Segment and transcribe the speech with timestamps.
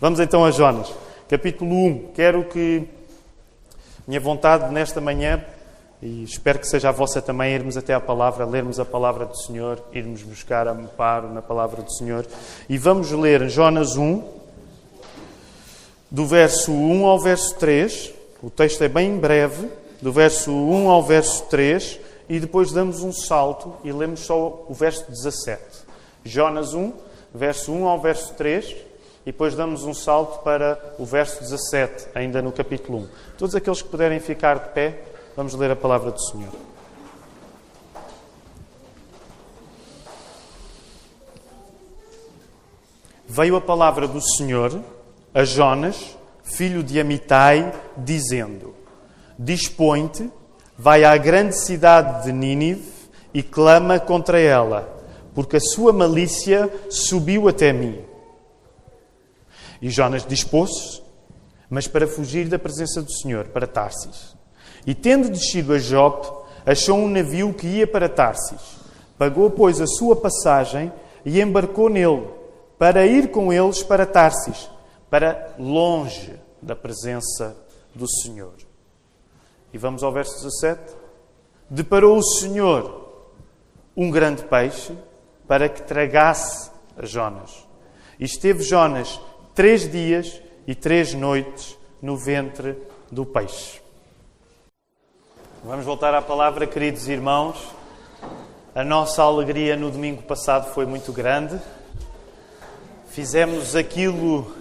[0.00, 0.94] Vamos então a Jonas,
[1.28, 2.12] capítulo 1.
[2.14, 2.86] Quero que,
[4.06, 5.44] minha vontade nesta manhã,
[6.00, 9.36] e espero que seja a vossa também, irmos até à palavra, lermos a palavra do
[9.36, 12.24] Senhor, irmos buscar amparo na palavra do Senhor.
[12.68, 14.22] E vamos ler Jonas 1,
[16.08, 18.14] do verso 1 ao verso 3.
[18.40, 19.68] O texto é bem breve,
[20.00, 24.72] do verso 1 ao verso 3, e depois damos um salto e lemos só o
[24.72, 25.60] verso 17.
[26.24, 26.92] Jonas 1,
[27.34, 28.86] verso 1 ao verso 3
[29.22, 33.08] e depois damos um salto para o verso 17, ainda no capítulo 1.
[33.36, 35.02] Todos aqueles que puderem ficar de pé,
[35.36, 36.52] vamos ler a palavra do Senhor.
[43.26, 44.80] Veio a palavra do Senhor
[45.34, 48.74] a Jonas, filho de Amitai, dizendo:
[49.38, 50.30] Dispõe-te,
[50.76, 52.90] vai à grande cidade de Nínive
[53.34, 54.88] e clama contra ela,
[55.34, 58.07] porque a sua malícia subiu até mim.
[59.80, 61.02] E Jonas dispôs-se,
[61.70, 64.36] mas para fugir da presença do Senhor, para Tarsis.
[64.86, 66.28] E tendo descido a Jope,
[66.64, 68.78] achou um navio que ia para Tarsis.
[69.18, 70.92] Pagou, pois, a sua passagem
[71.24, 72.28] e embarcou nele,
[72.78, 74.70] para ir com eles para Tarsis,
[75.10, 77.56] para longe da presença
[77.94, 78.54] do Senhor.
[79.72, 80.96] E vamos ao verso 17.
[81.68, 83.08] Deparou o Senhor
[83.96, 84.96] um grande peixe
[85.46, 87.66] para que tragasse a Jonas.
[88.18, 89.20] E esteve Jonas
[89.58, 92.76] três dias e três noites no ventre
[93.10, 93.80] do peixe.
[95.64, 97.74] Vamos voltar à palavra, queridos irmãos.
[98.72, 101.58] A nossa alegria no domingo passado foi muito grande.
[103.08, 104.54] Fizemos aquilo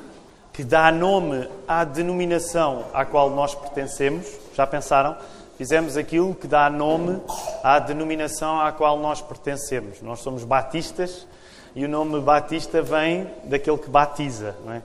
[0.51, 4.25] que dá nome à denominação à qual nós pertencemos.
[4.55, 5.15] Já pensaram?
[5.59, 7.21] Fizemos aquilo que dá nome
[7.63, 10.01] à denominação à qual nós pertencemos.
[10.01, 11.27] Nós somos batistas
[11.77, 14.55] e o nome Batista vem daquele que batiza.
[14.65, 14.81] Não é?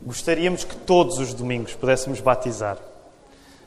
[0.00, 2.78] Gostaríamos que todos os domingos pudéssemos batizar,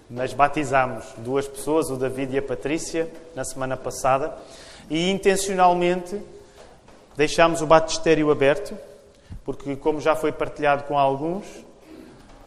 [0.09, 4.33] mas batizamos duas pessoas, o David e a Patrícia, na semana passada,
[4.89, 6.21] e intencionalmente
[7.17, 8.77] deixámos o batistério aberto,
[9.43, 11.45] porque, como já foi partilhado com alguns,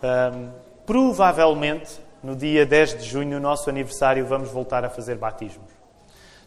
[0.03, 0.48] hum,
[0.86, 5.68] provavelmente no dia 10 de junho, nosso aniversário, vamos voltar a fazer batismos.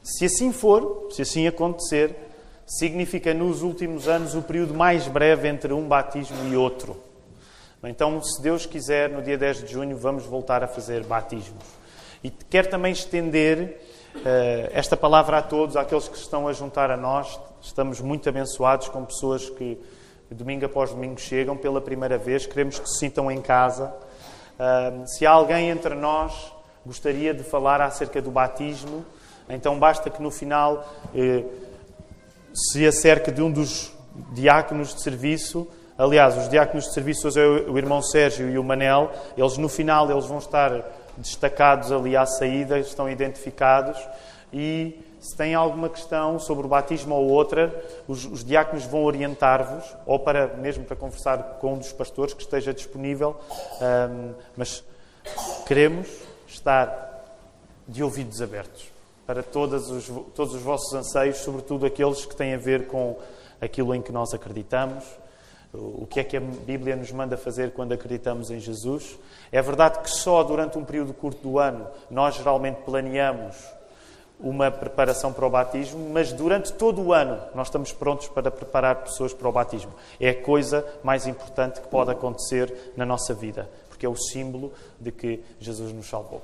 [0.02, 2.29] Se assim for, se assim acontecer,
[2.70, 6.96] significa nos últimos anos o período mais breve entre um batismo e outro.
[7.84, 11.64] Então, se Deus quiser, no dia 10 de junho vamos voltar a fazer batismos.
[12.24, 13.82] E quero também estender
[14.18, 14.22] uh,
[14.72, 17.40] esta palavra a todos, àqueles que estão a juntar a nós.
[17.60, 19.80] Estamos muito abençoados com pessoas que
[20.30, 22.46] domingo após domingo chegam pela primeira vez.
[22.46, 23.92] Queremos que se sintam em casa.
[24.60, 26.54] Uh, se há alguém entre nós
[26.86, 29.06] gostaria de falar acerca do batismo,
[29.50, 31.69] então basta que no final uh,
[32.54, 33.92] se acerca de um dos
[34.32, 35.68] diáconos de serviço.
[35.98, 39.68] Aliás, os diáconos de serviço, hoje é o irmão Sérgio e o Manel, eles no
[39.68, 40.72] final eles vão estar
[41.18, 43.98] destacados ali à saída, estão identificados
[44.54, 47.74] e se tem alguma questão sobre o batismo ou outra,
[48.08, 52.42] os, os diáconos vão orientar-vos, ou para mesmo para conversar com um dos pastores que
[52.42, 53.36] esteja disponível.
[53.82, 54.82] Um, mas
[55.68, 56.08] queremos
[56.48, 57.26] estar
[57.86, 58.99] de ouvidos abertos
[59.30, 63.16] para todos os, todos os vossos anseios, sobretudo aqueles que têm a ver com
[63.62, 65.06] aquilo em que nós acreditamos,
[65.72, 69.20] o que é que a Bíblia nos manda fazer quando acreditamos em Jesus.
[69.52, 73.56] É verdade que só durante um período curto do ano nós geralmente planeamos
[74.40, 79.04] uma preparação para o batismo, mas durante todo o ano nós estamos prontos para preparar
[79.04, 79.94] pessoas para o batismo.
[80.20, 84.74] É a coisa mais importante que pode acontecer na nossa vida, porque é o símbolo
[85.00, 86.42] de que Jesus nos salvou.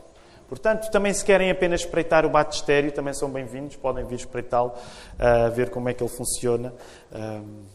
[0.47, 5.51] Portanto, também se querem apenas espreitar o batistério, também são bem-vindos, podem vir espreitá-lo, uh,
[5.51, 6.73] ver como é que ele funciona.
[7.11, 7.66] Uh,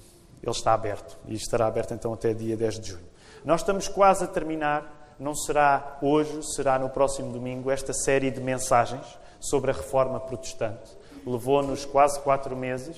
[0.42, 3.04] ele está aberto e estará aberto então até dia 10 de junho.
[3.44, 8.40] Nós estamos quase a terminar, não será hoje, será no próximo domingo, esta série de
[8.40, 9.06] mensagens
[9.38, 10.99] sobre a reforma protestante.
[11.26, 12.96] Levou-nos quase quatro meses.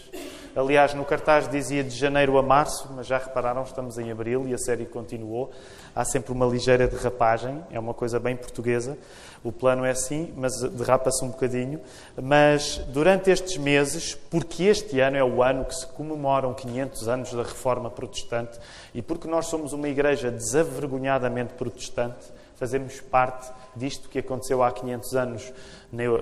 [0.54, 4.52] Aliás, no cartaz dizia de janeiro a março, mas já repararam, estamos em abril e
[4.52, 5.50] a série continuou.
[5.94, 8.98] Há sempre uma ligeira derrapagem, é uma coisa bem portuguesa.
[9.42, 11.80] O plano é assim, mas derrapa-se um bocadinho.
[12.22, 17.32] Mas durante estes meses, porque este ano é o ano que se comemoram 500 anos
[17.32, 18.58] da Reforma Protestante
[18.94, 22.26] e porque nós somos uma igreja desavergonhadamente protestante,
[22.56, 25.52] fazemos parte disto que aconteceu há 500 anos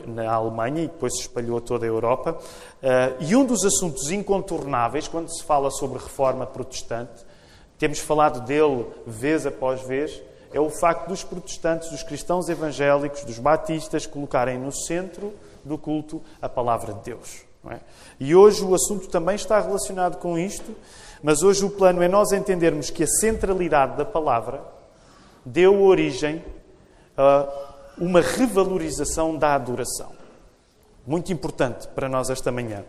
[0.06, 2.38] na Alemanha e depois se espalhou a toda a Europa.
[2.82, 7.24] Eh, e um dos assuntos incontornáveis quando se fala sobre reforma protestante,
[7.78, 13.38] temos falado dele vez após vez, é o facto dos protestantes, dos cristãos evangélicos, dos
[13.38, 15.32] batistas colocarem no centro
[15.64, 17.42] do culto a palavra de Deus.
[17.70, 17.78] É?
[18.18, 20.74] E hoje o assunto também está relacionado com isto,
[21.22, 24.62] Mas hoje o plano é nós entendermos que a centralidade da palavra
[25.44, 26.42] deu origem
[27.98, 30.12] uma revalorização da adoração.
[31.06, 32.84] Muito importante para nós esta manhã.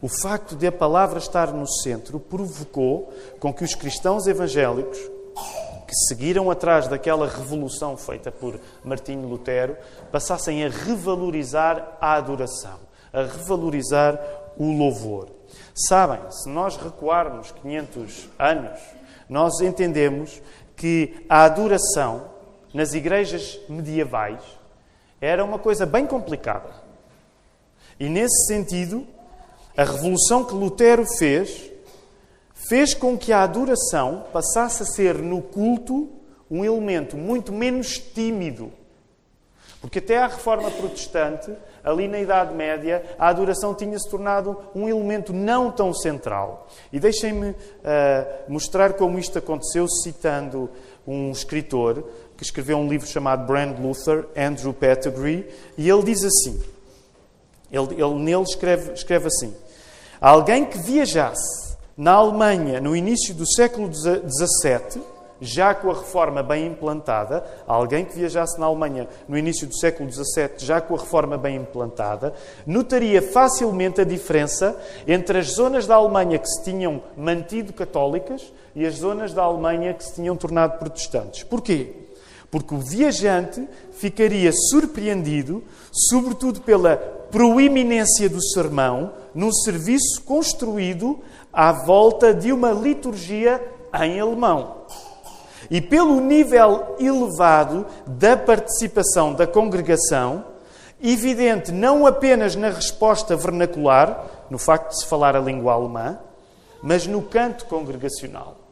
[0.00, 5.94] O facto de a palavra estar no centro provocou com que os cristãos evangélicos, que
[6.08, 9.76] seguiram atrás daquela revolução feita por Martinho Lutero,
[10.12, 12.78] passassem a revalorizar a adoração,
[13.12, 14.20] a revalorizar
[14.58, 15.28] o louvor.
[15.74, 18.78] Sabem, se nós recuarmos 500 anos,
[19.28, 20.42] nós entendemos
[20.76, 22.35] que a adoração
[22.76, 24.42] nas igrejas medievais
[25.18, 26.68] era uma coisa bem complicada.
[27.98, 29.06] E nesse sentido,
[29.74, 31.72] a revolução que Lutero fez
[32.68, 36.10] fez com que a adoração passasse a ser no culto
[36.50, 38.70] um elemento muito menos tímido.
[39.80, 41.50] Porque até à reforma protestante,
[41.82, 46.66] ali na Idade Média, a adoração tinha se tornado um elemento não tão central.
[46.92, 47.56] E deixem-me uh,
[48.48, 50.68] mostrar como isto aconteceu citando
[51.06, 52.04] um escritor
[52.36, 55.44] que escreveu um livro chamado Brand Luther, Andrew Pettigrew,
[55.76, 56.60] e ele diz assim:
[57.70, 59.54] ele, ele nele escreve, escreve assim:
[60.20, 65.02] Alguém que viajasse na Alemanha no início do século XVII,
[65.40, 70.10] já com a reforma bem implantada, alguém que viajasse na Alemanha no início do século
[70.10, 72.32] XVII, já com a reforma bem implantada,
[72.66, 78.86] notaria facilmente a diferença entre as zonas da Alemanha que se tinham mantido católicas e
[78.86, 81.42] as zonas da Alemanha que se tinham tornado protestantes.
[81.42, 82.05] Porquê?
[82.50, 85.62] Porque o viajante ficaria surpreendido,
[85.92, 91.18] sobretudo pela proeminência do sermão, num serviço construído
[91.52, 93.62] à volta de uma liturgia
[94.02, 94.76] em alemão.
[95.70, 100.44] E pelo nível elevado da participação da congregação,
[101.02, 106.18] evidente não apenas na resposta vernacular, no facto de se falar a língua alemã,
[106.82, 108.65] mas no canto congregacional.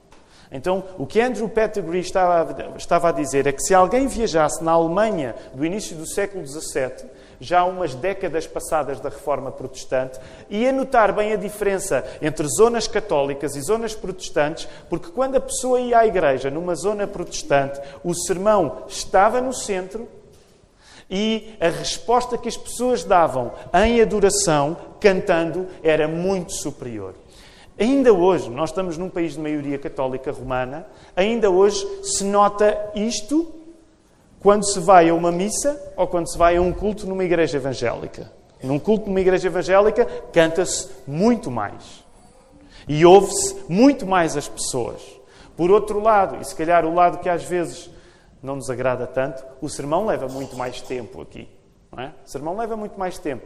[0.54, 4.70] Então, o que Andrew Pettigrew estava, estava a dizer é que se alguém viajasse na
[4.70, 7.10] Alemanha do início do século XVII,
[7.40, 13.56] já umas décadas passadas da reforma protestante, ia notar bem a diferença entre zonas católicas
[13.56, 18.84] e zonas protestantes, porque quando a pessoa ia à igreja numa zona protestante, o sermão
[18.86, 20.06] estava no centro
[21.10, 27.23] e a resposta que as pessoas davam em adoração, cantando, era muito superior.
[27.78, 30.86] Ainda hoje, nós estamos num país de maioria católica romana,
[31.16, 33.52] ainda hoje se nota isto
[34.40, 37.56] quando se vai a uma missa ou quando se vai a um culto numa igreja
[37.56, 38.30] evangélica.
[38.62, 42.04] Num culto numa igreja evangélica, canta-se muito mais.
[42.86, 45.02] E ouve-se muito mais as pessoas.
[45.56, 47.90] Por outro lado, e se calhar o lado que às vezes
[48.42, 51.48] não nos agrada tanto, o sermão leva muito mais tempo aqui.
[51.96, 52.06] É?
[52.24, 53.44] O sermão leva muito mais tempo.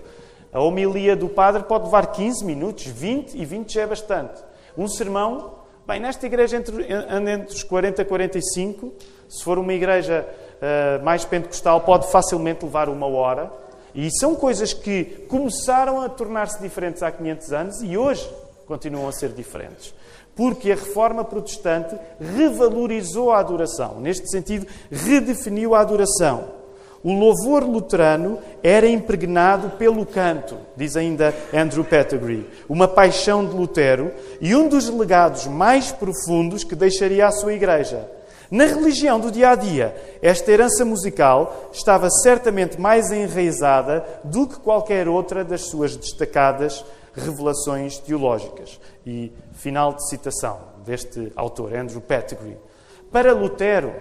[0.52, 4.42] A homilia do padre pode levar 15 minutos, 20 e 20 já é bastante.
[4.76, 8.92] Um sermão, bem, nesta igreja entre, entre os 40 e 45,
[9.28, 13.52] se for uma igreja uh, mais pentecostal, pode facilmente levar uma hora.
[13.94, 18.28] E são coisas que começaram a tornar-se diferentes há 500 anos e hoje
[18.66, 19.94] continuam a ser diferentes.
[20.36, 24.00] Porque a reforma protestante revalorizou a adoração.
[24.00, 26.57] Neste sentido, redefiniu a adoração.
[27.02, 34.10] O louvor luterano era impregnado pelo canto, diz ainda Andrew Pettigrew, uma paixão de Lutero
[34.40, 38.10] e um dos legados mais profundos que deixaria à sua igreja.
[38.50, 44.58] Na religião do dia a dia, esta herança musical estava certamente mais enraizada do que
[44.58, 48.80] qualquer outra das suas destacadas revelações teológicas.
[49.06, 52.56] E final de citação deste autor, Andrew Pettigrew.
[53.12, 53.94] Para Lutero,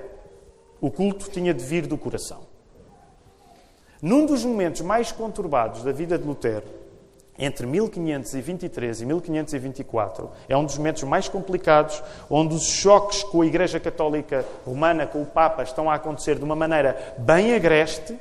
[0.80, 2.47] o culto tinha de vir do coração.
[4.02, 6.66] Num dos momentos mais conturbados da vida de Lutero,
[7.40, 13.46] entre 1523 e 1524, é um dos momentos mais complicados, onde os choques com a
[13.46, 18.18] Igreja Católica Romana, com o Papa, estão a acontecer de uma maneira bem agreste.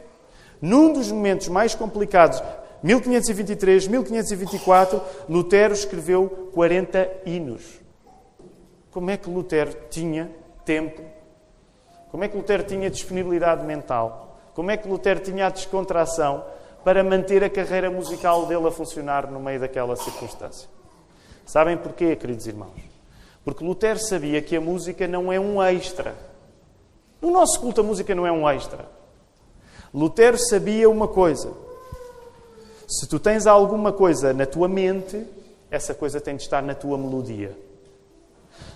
[0.60, 2.42] Num dos momentos mais complicados,
[2.82, 7.80] 1523, 1524, Lutero escreveu 40 hinos.
[8.90, 10.30] Como é que Lutero tinha
[10.64, 11.02] tempo?
[12.10, 14.25] Como é que Lutero tinha disponibilidade mental?
[14.56, 16.42] Como é que Lutero tinha a descontração
[16.82, 20.66] para manter a carreira musical dele a funcionar no meio daquela circunstância?
[21.44, 22.80] Sabem porquê, queridos irmãos?
[23.44, 26.14] Porque Lutero sabia que a música não é um extra.
[27.20, 28.88] No nosso culto, a música não é um extra.
[29.92, 31.52] Lutero sabia uma coisa:
[32.88, 35.26] se tu tens alguma coisa na tua mente,
[35.70, 37.54] essa coisa tem de estar na tua melodia.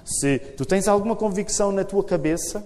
[0.04, 2.62] Se tu tens alguma convicção na tua cabeça,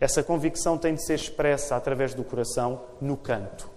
[0.00, 3.68] essa convicção tem de ser expressa através do coração no canto.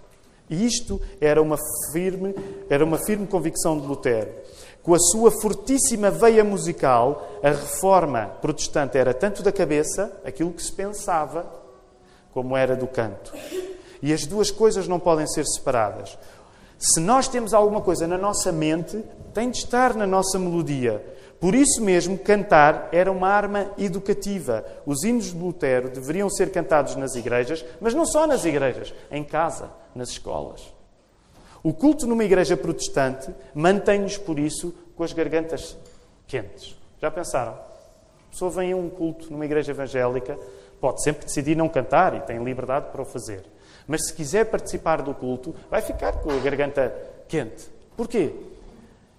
[0.48, 1.56] E isto era uma
[1.92, 2.34] firme,
[2.68, 4.30] era uma firme convicção de Lutero.
[4.82, 10.62] com a sua fortíssima veia musical, a reforma protestante era tanto da cabeça, aquilo que
[10.62, 11.46] se pensava,
[12.32, 13.32] como era do canto.
[14.02, 16.18] E as duas coisas não podem ser separadas.
[16.78, 21.04] Se nós temos alguma coisa na nossa mente, tem de estar na nossa melodia.
[21.40, 24.62] Por isso mesmo, cantar era uma arma educativa.
[24.84, 29.24] Os hinos de Lutero deveriam ser cantados nas igrejas, mas não só nas igrejas, em
[29.24, 30.72] casa, nas escolas.
[31.62, 35.76] O culto numa igreja protestante mantém-nos, por isso, com as gargantas
[36.26, 36.76] quentes.
[37.00, 37.52] Já pensaram?
[37.52, 40.38] A pessoa vem a um culto numa igreja evangélica,
[40.78, 43.44] pode sempre decidir não cantar e tem liberdade para o fazer.
[43.86, 46.94] Mas se quiser participar do culto, vai ficar com a garganta
[47.26, 47.68] quente.
[47.96, 48.32] Porquê?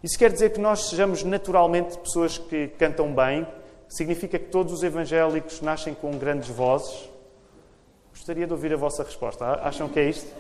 [0.04, 3.46] Isso quer dizer que nós sejamos naturalmente pessoas que cantam bem?
[3.88, 7.10] Significa que todos os evangélicos nascem com grandes vozes?
[8.12, 9.46] Gostaria de ouvir a vossa resposta.
[9.62, 10.32] Acham que é isto?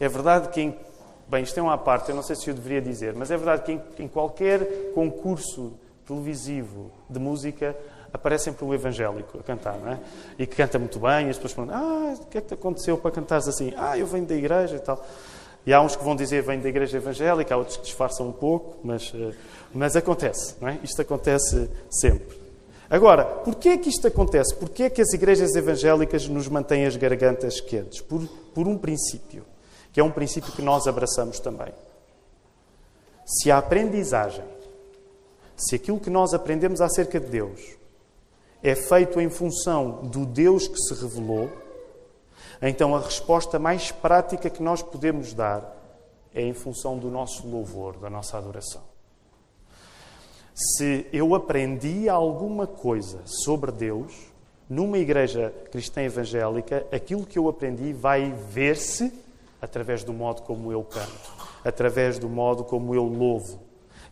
[0.00, 0.76] É verdade que, em,
[1.28, 3.62] bem, isto é uma parte, eu não sei se eu deveria dizer, mas é verdade
[3.62, 7.76] que em, em qualquer concurso televisivo de música
[8.12, 10.00] aparece sempre o evangélico a cantar, não é?
[10.38, 12.54] E que canta muito bem, e as pessoas perguntam: Ah, o que é que te
[12.54, 13.72] aconteceu para cantares assim?
[13.76, 15.04] Ah, eu venho da igreja e tal.
[15.64, 18.32] E há uns que vão dizer venho da igreja evangélica, há outros que disfarçam um
[18.32, 19.32] pouco, mas, eh,
[19.72, 20.78] mas acontece, não é?
[20.82, 22.42] Isto acontece sempre.
[22.90, 24.54] Agora, porquê é que isto acontece?
[24.54, 28.00] Porquê é que as igrejas evangélicas nos mantêm as gargantas quentes?
[28.00, 29.44] Por, por um princípio,
[29.92, 31.72] que é um princípio que nós abraçamos também.
[33.24, 34.44] Se a aprendizagem,
[35.56, 37.60] se aquilo que nós aprendemos acerca de Deus
[38.62, 41.50] é feito em função do Deus que se revelou,
[42.68, 45.76] então a resposta mais prática que nós podemos dar
[46.34, 48.82] é em função do nosso louvor, da nossa adoração.
[50.54, 54.12] Se eu aprendi alguma coisa sobre Deus
[54.68, 59.12] numa igreja cristã evangélica, aquilo que eu aprendi vai ver-se
[59.60, 61.32] através do modo como eu canto,
[61.64, 63.60] através do modo como eu louvo.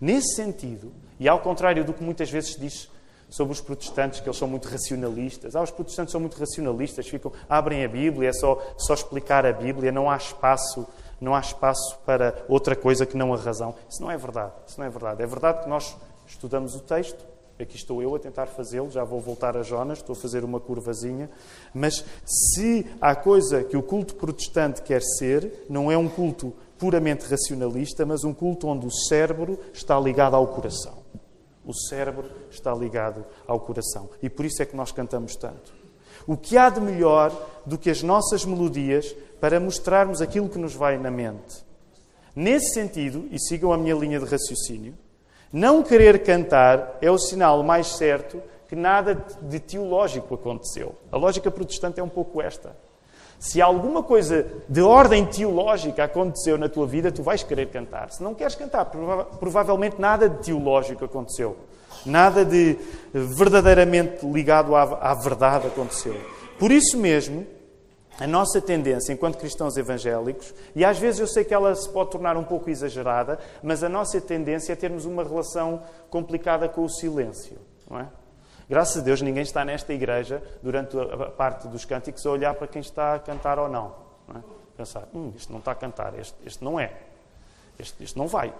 [0.00, 2.89] Nesse sentido, e ao contrário do que muitas vezes diz
[3.30, 5.54] sobre os protestantes, que eles são muito racionalistas.
[5.56, 9.52] Ah, os protestantes são muito racionalistas, ficam, abrem a Bíblia, é só, só explicar a
[9.52, 10.86] Bíblia, não há espaço,
[11.20, 13.74] não há espaço para outra coisa que não a razão.
[13.88, 14.52] Isso não é verdade.
[14.66, 15.22] Isso não é verdade.
[15.22, 15.96] É verdade que nós
[16.26, 17.24] estudamos o texto,
[17.58, 20.58] aqui estou eu a tentar fazê-lo, já vou voltar a Jonas, estou a fazer uma
[20.58, 21.30] curvazinha,
[21.74, 27.26] mas se há coisa que o culto protestante quer ser, não é um culto puramente
[27.26, 30.99] racionalista, mas um culto onde o cérebro está ligado ao coração.
[31.70, 34.10] O cérebro está ligado ao coração.
[34.20, 35.72] E por isso é que nós cantamos tanto.
[36.26, 37.32] O que há de melhor
[37.64, 41.64] do que as nossas melodias para mostrarmos aquilo que nos vai na mente?
[42.34, 44.98] Nesse sentido, e sigam a minha linha de raciocínio,
[45.52, 50.96] não querer cantar é o sinal mais certo que nada de teológico aconteceu.
[51.12, 52.76] A lógica protestante é um pouco esta.
[53.40, 58.10] Se alguma coisa de ordem teológica aconteceu na tua vida, tu vais querer cantar.
[58.10, 61.56] Se não queres cantar, prova provavelmente nada de teológico aconteceu.
[62.04, 62.78] Nada de
[63.14, 66.14] verdadeiramente ligado à, à verdade aconteceu.
[66.58, 67.46] Por isso mesmo,
[68.18, 72.10] a nossa tendência, enquanto cristãos evangélicos, e às vezes eu sei que ela se pode
[72.10, 76.90] tornar um pouco exagerada, mas a nossa tendência é termos uma relação complicada com o
[76.90, 77.56] silêncio.
[77.88, 78.06] Não é?
[78.70, 82.68] Graças a Deus ninguém está nesta igreja, durante a parte dos cânticos, a olhar para
[82.68, 83.96] quem está a cantar ou não.
[84.28, 84.44] não é?
[84.76, 86.92] Pensar, hum, isto não está a cantar, este, este não é.
[87.80, 88.50] Este, este não vai.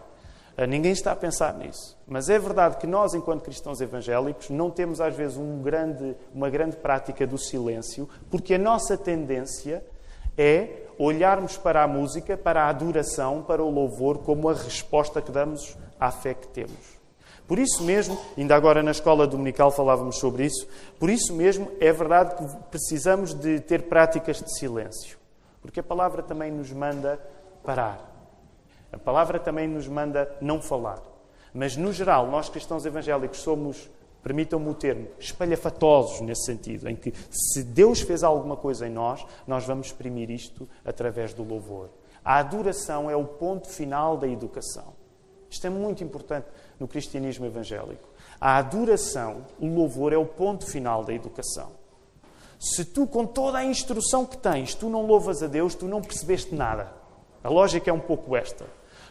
[0.59, 1.97] Uh, ninguém está a pensar nisso.
[2.09, 6.51] Mas é verdade que nós, enquanto cristãos evangélicos, não temos às vezes um grande, uma
[6.51, 9.81] grande prática do silêncio, porque a nossa tendência
[10.37, 15.31] é olharmos para a música, para a adoração, para o louvor, como a resposta que
[15.31, 17.00] damos à fé que temos.
[17.51, 20.69] Por isso mesmo, ainda agora na escola dominical falávamos sobre isso,
[21.01, 25.19] por isso mesmo é verdade que precisamos de ter práticas de silêncio.
[25.61, 27.19] Porque a palavra também nos manda
[27.65, 28.09] parar.
[28.93, 31.03] A palavra também nos manda não falar.
[31.53, 33.91] Mas, no geral, nós cristãos evangélicos somos,
[34.23, 39.27] permitam-me o termo, espalhafatosos nesse sentido, em que se Deus fez alguma coisa em nós,
[39.45, 41.91] nós vamos exprimir isto através do louvor.
[42.25, 45.01] A adoração é o ponto final da educação.
[45.51, 46.47] Isto é muito importante
[46.81, 48.09] no cristianismo evangélico.
[48.41, 51.71] A adoração, o louvor, é o ponto final da educação.
[52.59, 56.01] Se tu, com toda a instrução que tens, tu não louvas a Deus, tu não
[56.01, 56.93] percebeste nada.
[57.45, 58.67] A lógica é um pouco esta.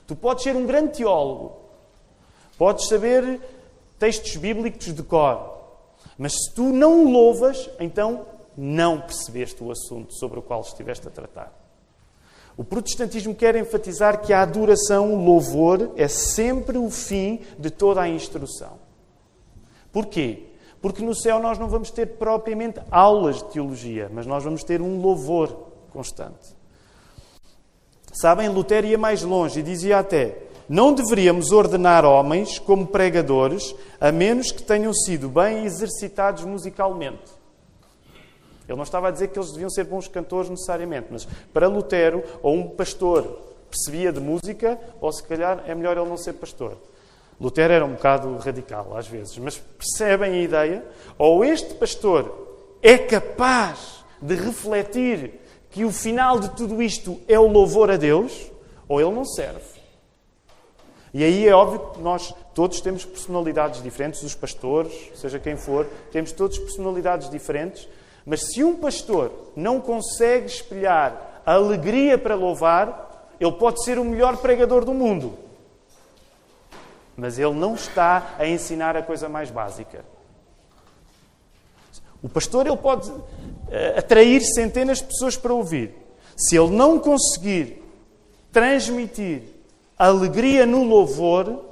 [0.08, 1.58] Tu podes ser um grande teólogo,
[2.58, 3.40] podes saber
[4.00, 5.60] textos bíblicos de cor,
[6.18, 8.26] mas se tu não louvas, então
[8.58, 11.59] não percebeste o assunto sobre o qual estiveste a tratar.
[12.60, 18.01] O protestantismo quer enfatizar que a adoração, o louvor, é sempre o fim de toda
[18.01, 18.74] a instrução.
[19.94, 20.48] Porquê?
[20.82, 24.82] Porque no céu nós não vamos ter propriamente aulas de teologia, mas nós vamos ter
[24.82, 26.54] um louvor constante.
[28.12, 34.12] Sabem, Lutero ia mais longe e dizia até não deveríamos ordenar homens como pregadores, a
[34.12, 37.39] menos que tenham sido bem exercitados musicalmente.
[38.70, 42.24] Ele não estava a dizer que eles deviam ser bons cantores necessariamente, mas para Lutero,
[42.44, 43.24] ou um pastor
[43.70, 46.78] percebia de música, ou se calhar é melhor ele não ser pastor.
[47.42, 50.86] Lutero era um bocado radical às vezes, mas percebem a ideia?
[51.18, 52.48] Ou este pastor
[52.82, 55.40] é capaz de refletir
[55.72, 58.52] que o final de tudo isto é o louvor a Deus,
[58.88, 59.80] ou ele não serve.
[61.12, 65.88] E aí é óbvio que nós todos temos personalidades diferentes, os pastores, seja quem for,
[66.12, 67.88] temos todos personalidades diferentes,
[68.26, 74.06] mas se um pastor não consegue espelhar a alegria para louvar, ele pode ser o
[74.06, 75.38] melhor pregador do mundo.
[77.16, 80.06] Mas ele não está a ensinar a coisa mais básica.
[82.22, 83.24] O pastor ele pode uh,
[83.98, 85.96] atrair centenas de pessoas para ouvir.
[86.36, 87.84] Se ele não conseguir
[88.52, 89.44] transmitir
[89.98, 91.66] alegria no louvor,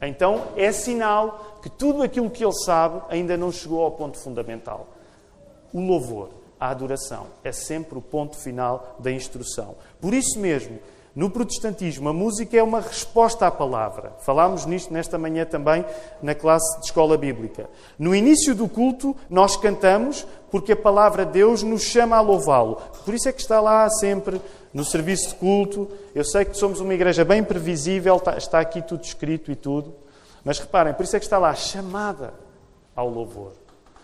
[0.00, 4.88] então é sinal que tudo aquilo que ele sabe ainda não chegou ao ponto fundamental.
[5.72, 9.74] O louvor, a adoração, é sempre o ponto final da instrução.
[10.00, 10.78] Por isso mesmo,
[11.14, 14.14] no protestantismo, a música é uma resposta à palavra.
[14.20, 15.84] Falámos nisto nesta manhã também
[16.22, 17.68] na classe de escola bíblica.
[17.98, 22.76] No início do culto, nós cantamos porque a palavra de Deus nos chama a louvá-lo.
[23.04, 24.40] Por isso é que está lá sempre
[24.72, 25.86] no serviço de culto.
[26.14, 29.94] Eu sei que somos uma igreja bem previsível, está aqui tudo escrito e tudo.
[30.42, 32.32] Mas reparem, por isso é que está lá chamada
[32.96, 33.52] ao louvor.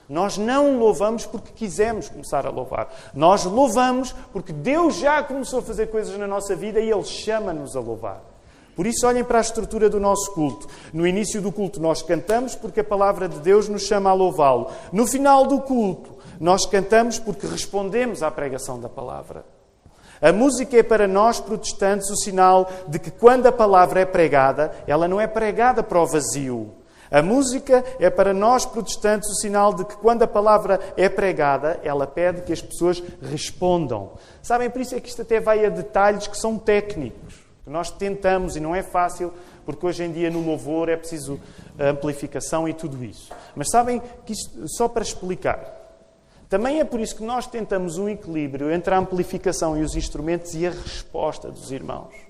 [0.08, 2.88] Nós não louvamos porque quisemos começar a louvar.
[3.14, 7.76] Nós louvamos porque Deus já começou a fazer coisas na nossa vida e Ele chama-nos
[7.76, 8.22] a louvar.
[8.74, 10.68] Por isso, olhem para a estrutura do nosso culto.
[10.92, 14.70] No início do culto, nós cantamos porque a palavra de Deus nos chama a louvá-lo.
[14.92, 19.44] No final do culto, nós cantamos porque respondemos à pregação da palavra.
[20.22, 24.72] A música é para nós protestantes o sinal de que quando a palavra é pregada,
[24.86, 26.72] ela não é pregada para o vazio,
[27.10, 31.80] a música é para nós protestantes o sinal de que quando a palavra é pregada,
[31.82, 34.12] ela pede que as pessoas respondam.
[34.42, 37.90] Sabem, por isso é que isto até vai a detalhes que são técnicos, que nós
[37.90, 39.32] tentamos e não é fácil,
[39.64, 41.40] porque hoje em dia no louvor é preciso
[41.78, 43.30] amplificação e tudo isso.
[43.54, 45.76] Mas sabem que isto, só para explicar,
[46.48, 50.54] também é por isso que nós tentamos um equilíbrio entre a amplificação e os instrumentos
[50.54, 52.27] e a resposta dos irmãos.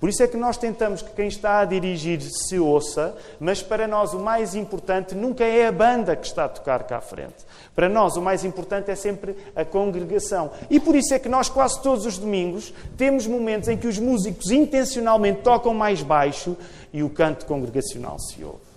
[0.00, 3.86] Por isso é que nós tentamos que quem está a dirigir se ouça, mas para
[3.86, 7.44] nós o mais importante nunca é a banda que está a tocar cá à frente.
[7.74, 10.50] Para nós o mais importante é sempre a congregação.
[10.70, 13.98] E por isso é que nós quase todos os domingos temos momentos em que os
[13.98, 16.56] músicos intencionalmente tocam mais baixo
[16.94, 18.70] e o canto congregacional se ouve.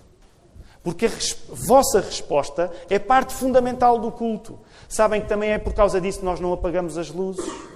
[0.82, 4.58] Porque a res vossa resposta é parte fundamental do culto.
[4.86, 7.73] Sabem que também é por causa disso que nós não apagamos as luzes.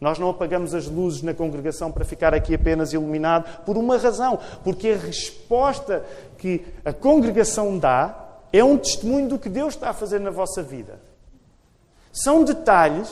[0.00, 4.38] Nós não apagamos as luzes na congregação para ficar aqui apenas iluminado por uma razão,
[4.62, 6.04] porque a resposta
[6.36, 10.62] que a congregação dá é um testemunho do que Deus está a fazer na vossa
[10.62, 11.00] vida.
[12.12, 13.08] São detalhes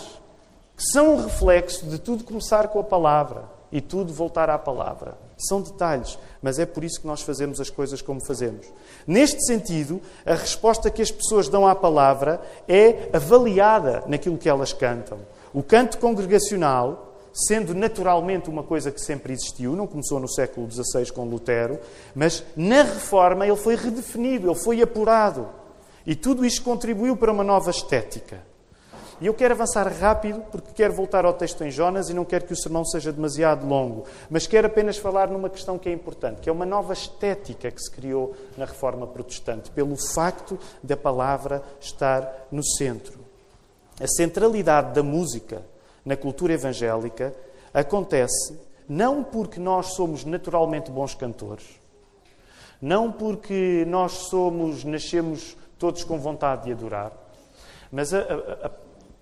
[0.77, 5.17] que são um reflexo de tudo começar com a palavra e tudo voltar à palavra.
[5.37, 8.67] São detalhes, mas é por isso que nós fazemos as coisas como fazemos.
[9.07, 14.73] Neste sentido, a resposta que as pessoas dão à palavra é avaliada naquilo que elas
[14.73, 15.19] cantam.
[15.55, 21.13] O canto congregacional, sendo naturalmente uma coisa que sempre existiu, não começou no século XVI
[21.13, 21.79] com Lutero,
[22.13, 25.49] mas na reforma ele foi redefinido, ele foi apurado.
[26.05, 28.43] E tudo isto contribuiu para uma nova estética.
[29.21, 32.47] E eu quero avançar rápido, porque quero voltar ao texto em Jonas e não quero
[32.47, 36.41] que o sermão seja demasiado longo, mas quero apenas falar numa questão que é importante,
[36.41, 41.63] que é uma nova estética que se criou na reforma protestante, pelo facto da palavra
[41.81, 43.24] estar no centro.
[44.01, 45.63] A centralidade da música
[46.05, 47.35] na cultura evangélica
[47.73, 51.81] acontece não porque nós somos naturalmente bons cantores,
[52.83, 57.13] não porque nós somos, nascemos todos com vontade de adorar,
[57.91, 58.71] mas a, a,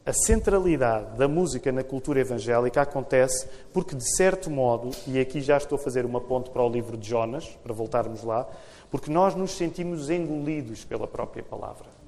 [0.04, 5.58] a centralidade da música na cultura evangélica acontece porque, de certo modo, e aqui já
[5.58, 8.48] estou a fazer uma ponte para o livro de Jonas, para voltarmos lá,
[8.90, 12.01] porque nós nos sentimos engolidos pela própria palavra.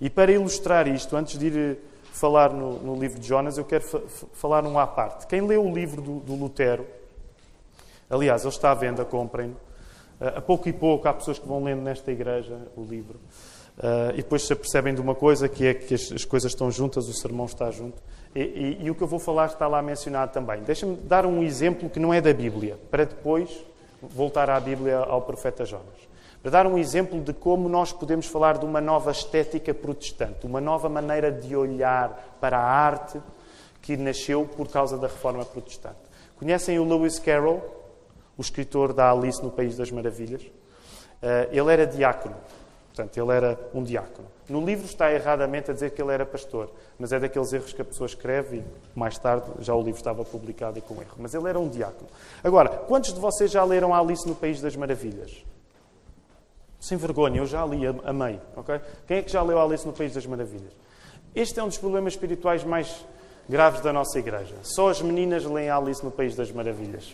[0.00, 1.76] E para ilustrar isto, antes de ir eh,
[2.12, 3.84] falar no, no livro de Jonas, eu quero
[4.34, 5.26] falar num à parte.
[5.26, 6.86] Quem leu o livro do, do Lutero,
[8.08, 9.54] aliás, ele está à venda, comprem-no.
[10.20, 13.18] Uh, a pouco e pouco há pessoas que vão lendo nesta igreja o livro.
[13.78, 16.70] Uh, e depois se apercebem de uma coisa, que é que as, as coisas estão
[16.70, 18.02] juntas, o sermão está junto.
[18.34, 20.62] E, e, e, o que eu vou falar está lá mencionado também.
[20.62, 23.50] Deixa-me dar um exemplo que não é da Bíblia, para depois
[24.02, 26.05] voltar à Bíblia ao profeta Jonas
[26.46, 30.60] para dar um exemplo de como nós podemos falar de uma nova estética protestante, uma
[30.60, 33.20] nova maneira de olhar para a arte
[33.82, 35.98] que nasceu por causa da reforma protestante.
[36.38, 37.60] Conhecem o Lewis Carroll?
[38.38, 40.42] o escritor da Alice no País das Maravilhas.
[40.42, 42.36] Uh, ele era diácono,
[42.94, 44.28] portanto, ele era um diácono.
[44.48, 47.82] No livro está erradamente a dizer que ele era pastor, mas é daqueles erros que
[47.82, 51.16] a pessoa escreve e mais tarde já o livro estava publicado e com erro.
[51.18, 52.08] Mas ele era um diácono.
[52.44, 55.44] Agora, quantos de vocês já leram Alice no País das Maravilhas?
[56.86, 58.40] Sem vergonha, eu já li, amei.
[58.56, 58.80] Okay?
[59.08, 60.72] Quem é que já leu Alice no País das Maravilhas?
[61.34, 63.04] Este é um dos problemas espirituais mais
[63.48, 64.54] graves da nossa igreja.
[64.62, 67.12] Só as meninas leem Alice no País das Maravilhas.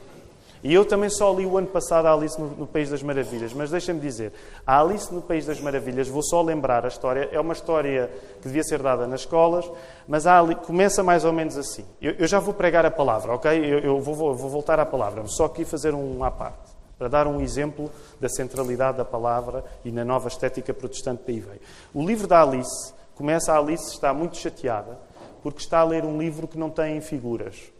[0.62, 3.54] E eu também só li o ano passado a Alice no, no País das Maravilhas,
[3.54, 4.34] mas deixa-me dizer,
[4.66, 8.10] a Alice no País das Maravilhas, vou só lembrar a história, é uma história
[8.42, 9.68] que devia ser dada nas escolas,
[10.06, 10.24] mas
[10.66, 11.84] começa mais ou menos assim.
[12.00, 13.50] Eu, eu, já vou pregar a palavra, ok?
[13.50, 16.71] Eu, eu vou, vou, voltar à palavra, só aqui fazer um à parte,
[17.02, 21.60] para dar um exemplo da centralidade da palavra e na nova estética protestante aí veio.
[21.92, 25.00] O livro da Alice, começa a Alice está muito chateada,
[25.42, 27.72] porque está a ler um livro que não tem figuras,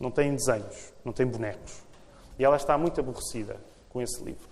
[0.00, 1.82] não tem desenhos, não tem bonecos.
[2.38, 3.58] E ela está muito aborrecida
[3.90, 4.48] com esse livro.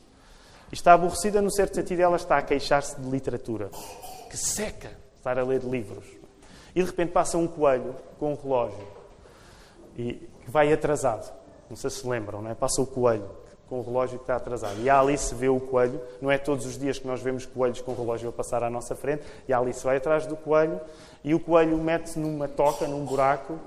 [0.70, 3.70] E está aborrecida no certo sentido, ela está a queixar-se de literatura.
[4.28, 6.04] Que seca estar a ler livros.
[6.74, 8.86] E de repente passa um coelho com um relógio
[9.96, 11.32] e vai atrasado.
[11.70, 12.54] Não sei se lembram, não é?
[12.54, 13.43] Passa o coelho
[13.74, 14.80] com o relógio que está atrasado.
[14.80, 16.00] E a Alice vê o coelho.
[16.22, 18.70] Não é todos os dias que nós vemos coelhos com o relógio a passar à
[18.70, 19.24] nossa frente.
[19.48, 20.80] E a Alice vai atrás do coelho
[21.24, 23.58] e o coelho mete-se numa toca, num buraco,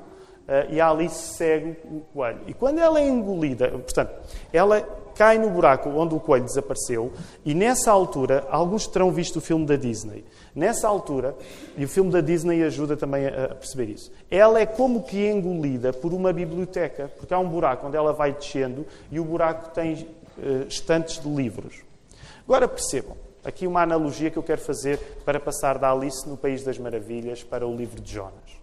[0.47, 2.39] Uh, e a Alice segue o coelho.
[2.47, 4.13] E quando ela é engolida, portanto,
[4.53, 4.79] ela
[5.17, 7.11] cai no buraco onde o coelho desapareceu,
[7.43, 10.23] e nessa altura, alguns terão visto o filme da Disney.
[10.55, 11.35] Nessa altura,
[11.75, 15.91] e o filme da Disney ajuda também a, perceber isso, ela é como que engolida
[15.91, 20.07] por uma biblioteca, porque há um buraco onde ela vai descendo e o buraco tem
[20.37, 21.81] uh, estantes de livros.
[22.43, 26.63] Agora percebam, aqui uma analogia que eu quero fazer para passar da Alice no País
[26.63, 28.57] das Maravilhas para o livro de Jonas.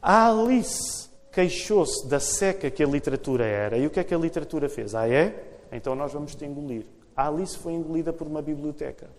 [0.00, 3.76] A Alice queixou-se da seca que a literatura era.
[3.76, 4.94] E o que é que a literatura fez?
[4.94, 5.34] Ah, é?
[5.70, 6.86] Então nós vamos te engolir.
[7.14, 9.10] A Alice foi engolida por uma biblioteca.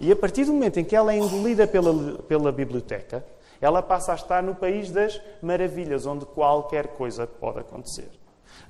[0.00, 3.22] E a partir do momento em que ela é engolida pela, pela biblioteca,
[3.60, 8.08] ela passa a estar no país das maravilhas, onde qualquer coisa pode acontecer.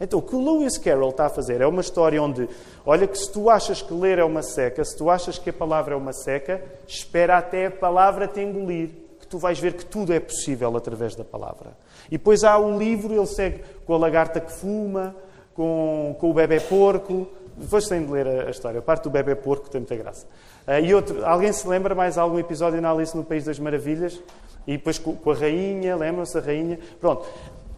[0.01, 2.49] Então, o que o Lewis Carroll está a fazer é uma história onde,
[2.85, 5.53] olha, que se tu achas que ler é uma seca, se tu achas que a
[5.53, 10.13] palavra é uma seca, espera até a palavra te engolir tu vais ver que tudo
[10.13, 11.77] é possível através da palavra.
[12.11, 15.15] E depois há o livro, ele segue com a lagarta que fuma,
[15.55, 17.27] com, com o bebê porco.
[17.57, 18.79] Depois tem de ler a, a, história.
[18.79, 20.27] A parte do bebê porco tem muita graça.
[20.67, 24.21] Uh, e outro, alguém se lembra mais algum episódio na Alice no País das Maravilhas?
[24.67, 26.79] E depois com, com a rainha, lembram-se a rainha?
[27.01, 27.27] Pronto.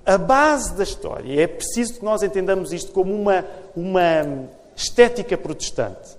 [0.04, 3.44] A base da história, é preciso que nós entendamos isto como uma,
[3.76, 6.18] uma estética protestante.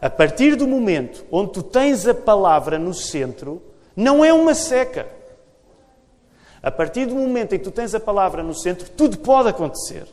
[0.00, 3.62] A partir do momento onde tu tens a palavra no centro,
[3.96, 5.06] não é uma seca.
[6.62, 10.06] A partir do momento em que tu tens a palavra no centro, tudo pode acontecer.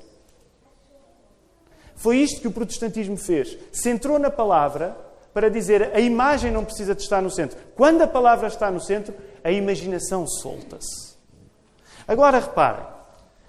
[1.96, 3.58] Foi isto que o protestantismo fez.
[3.72, 4.98] Centrou na palavra
[5.34, 7.58] para dizer a imagem não precisa de estar no centro.
[7.76, 11.16] Quando a palavra está no centro, a imaginação solta-se.
[12.08, 12.86] Agora reparem,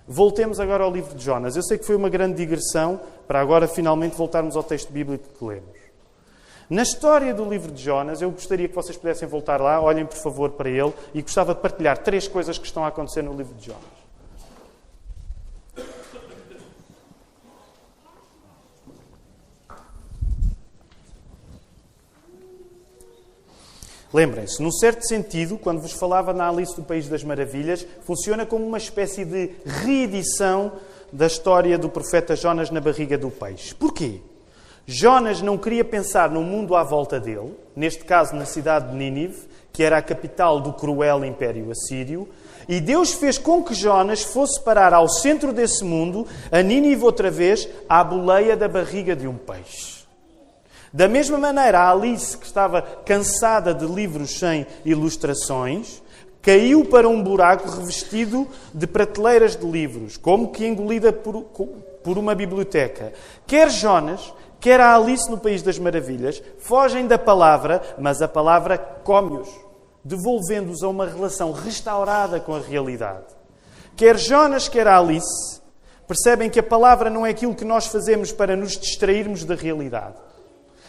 [0.06, 1.56] voltemos agora ao livro de Jonas.
[1.56, 5.44] Eu sei que foi uma grande digressão para agora finalmente voltarmos ao texto bíblico que
[5.44, 5.79] lemos.
[6.70, 10.16] Na história do livro de Jonas, eu gostaria que vocês pudessem voltar lá, olhem por
[10.16, 13.52] favor para ele, e gostava de partilhar três coisas que estão a acontecer no livro
[13.54, 13.82] de Jonas.
[24.14, 28.64] Lembrem-se, num certo sentido, quando vos falava na Alice do País das Maravilhas, funciona como
[28.64, 30.72] uma espécie de reedição
[31.12, 33.74] da história do profeta Jonas na barriga do peixe.
[33.74, 34.20] Porquê?
[34.92, 39.38] Jonas não queria pensar no mundo à volta dele, neste caso na cidade de Nínive,
[39.72, 42.28] que era a capital do cruel império assírio,
[42.68, 47.30] e Deus fez com que Jonas fosse parar ao centro desse mundo, a Nínive outra
[47.30, 50.00] vez, à boleia da barriga de um peixe.
[50.92, 56.02] Da mesma maneira, a Alice, que estava cansada de livros sem ilustrações,
[56.42, 61.44] caiu para um buraco revestido de prateleiras de livros, como que engolida por,
[62.02, 63.12] por uma biblioteca.
[63.46, 68.76] Quer Jonas, quer a Alice no País das Maravilhas, fogem da palavra, mas a palavra
[68.78, 69.48] come-os,
[70.04, 73.24] devolvendo-os a uma relação restaurada com a realidade.
[73.96, 75.60] Quer Jonas, quer Alice,
[76.06, 80.16] percebem que a palavra não é aquilo que nós fazemos para nos distrairmos da realidade.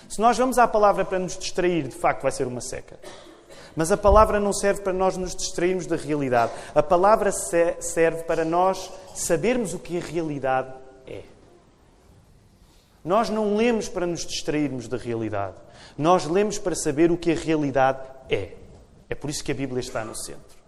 [0.09, 2.99] Se nós vamos à palavra para nos distrair, de facto vai ser uma seca.
[3.73, 6.51] Mas a palavra não serve para nós nos distrairmos da realidade.
[6.75, 10.73] A palavra serve para nós sabermos o que a realidade
[13.03, 15.55] nós não lemos para nos distrairmos da realidade.
[15.97, 18.53] Nós lemos para saber o que a realidade é.
[19.09, 20.59] É por isso que a Bíblia está no centro.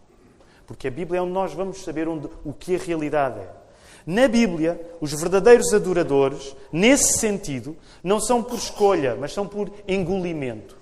[0.66, 3.50] Porque a Bíblia é onde nós vamos saber onde, o que a realidade é.
[4.06, 10.78] Na Bíblia, os verdadeiros adoradores, nesse sentido, não são por escolha, mas são por engolimento.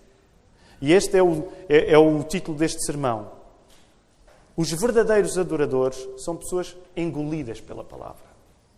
[0.81, 3.31] E este é o, é, é o título deste sermão.
[4.57, 8.30] Os verdadeiros adoradores são pessoas engolidas pela palavra.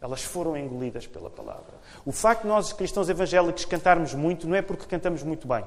[0.03, 1.75] Elas foram engolidas pela palavra.
[2.05, 5.63] O facto de nós, cristãos evangélicos, cantarmos muito não é porque cantamos muito bem.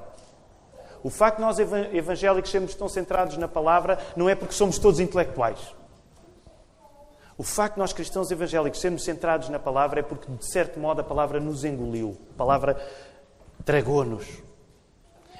[1.03, 4.99] O facto de nós evangélicos sermos tão centrados na palavra não é porque somos todos
[4.99, 5.57] intelectuais.
[7.35, 11.01] O facto de nós cristãos evangélicos sermos centrados na palavra é porque, de certo modo,
[11.01, 12.15] a palavra nos engoliu.
[12.35, 12.77] A palavra
[13.65, 14.27] tragou-nos.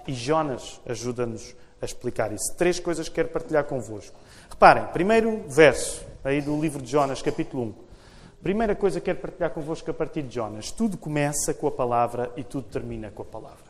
[0.07, 2.55] E Jonas ajuda-nos a explicar isso.
[2.57, 4.17] Três coisas que quero partilhar convosco.
[4.49, 7.86] Reparem, primeiro verso aí do livro de Jonas, capítulo 1.
[8.41, 10.71] Primeira coisa que quero partilhar convosco a partir de Jonas.
[10.71, 13.67] Tudo começa com a palavra e tudo termina com a palavra.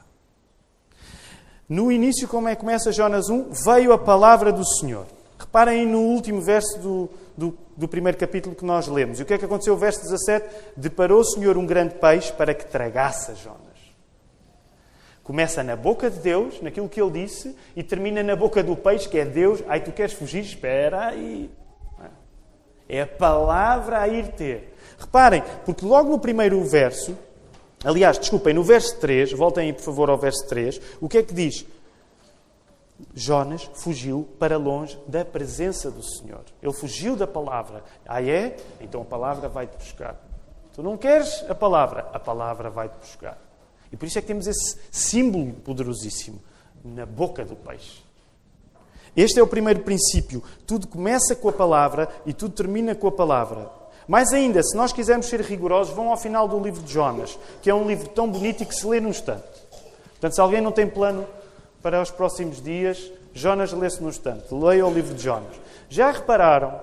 [1.69, 3.51] No início, como é que começa Jonas 1?
[3.51, 5.05] Veio a palavra do Senhor.
[5.37, 9.19] Reparem no último verso do, do, do, primeiro capítulo que nós lemos.
[9.19, 9.73] E o que é que aconteceu?
[9.73, 13.67] O verso 17: Deparou o Senhor um grande peixe para que tragasse Jonas.
[15.23, 19.09] Começa na boca de Deus, naquilo que ele disse, e termina na boca do peixe,
[19.09, 19.61] que é Deus.
[19.67, 20.39] Ai, tu queres fugir?
[20.39, 21.51] Espera aí.
[22.87, 24.75] É a palavra a ir ter.
[24.97, 27.15] Reparem, porque logo no primeiro verso,
[27.83, 31.23] aliás, desculpem, no verso 3, voltem aí por favor ao verso 3, o que é
[31.23, 31.65] que diz?
[33.13, 36.43] Jonas fugiu para longe da presença do Senhor.
[36.61, 37.83] Ele fugiu da palavra.
[38.05, 38.57] Ah, é?
[38.81, 40.15] Então a palavra vai-te buscar.
[40.73, 42.09] Tu não queres a palavra?
[42.13, 43.37] A palavra vai-te buscar.
[43.91, 46.41] E por isso é que temos esse símbolo poderosíssimo
[46.83, 48.06] na boca do peixe.
[49.17, 50.43] Este é o primeiro princípio.
[50.67, 53.67] Tudo começa com a palavra e tudo termina com a palavra.
[54.07, 57.67] Mais ainda, se nós quisermos ser rigorosos, vão ao final do livro de Jonas, que
[57.67, 59.41] é um livro tão bonito e que se lê num instante.
[60.11, 61.25] Portanto, se alguém não tem plano
[61.81, 64.53] para os próximos dias, Jonas lê-se num instante.
[64.53, 65.59] Leia o livro de Jonas.
[65.89, 66.79] Já repararam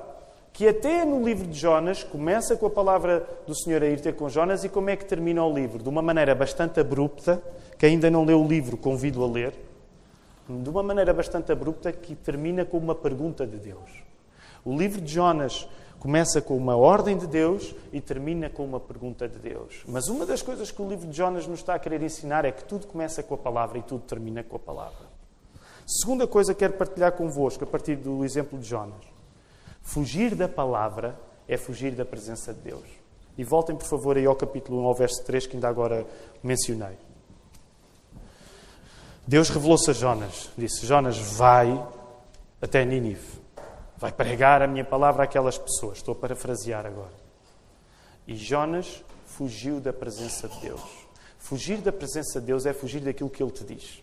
[0.52, 4.16] que até no livro de Jonas começa com a palavra do Senhor a ir ter
[4.16, 5.80] com Jonas e como é que termina o livro?
[5.80, 7.40] De uma maneira bastante abrupta.
[7.78, 9.54] Quem ainda não leu o livro, convido a ler
[10.48, 13.90] de uma maneira bastante abrupta que termina com uma pergunta de Deus.
[14.64, 19.26] O livro de Jonas começa com uma ordem de Deus e termina com uma pergunta
[19.26, 19.82] de Deus.
[19.86, 22.52] Mas uma das coisas que o livro de Jonas nos está a querer ensinar é
[22.52, 25.14] que tudo começa com a palavra e tudo termina com a palavra.
[25.86, 29.04] Segunda coisa que quero partilhar convosco a partir do exemplo de Jonas.
[29.82, 32.86] Fugir da palavra é fugir da presença de Deus.
[33.36, 36.06] E voltem, por favor, aí ao capítulo 1, ao verso 3, que ainda agora
[36.42, 36.96] mencionei.
[39.26, 40.50] Deus revelou-se a Jonas.
[40.56, 41.82] Disse: Jonas, vai
[42.60, 43.42] até Nínive.
[43.96, 45.98] Vai pregar a minha palavra àquelas pessoas.
[45.98, 47.12] Estou a parafrasear agora.
[48.26, 50.82] E Jonas fugiu da presença de Deus.
[51.38, 54.02] Fugir da presença de Deus é fugir daquilo que Ele te diz.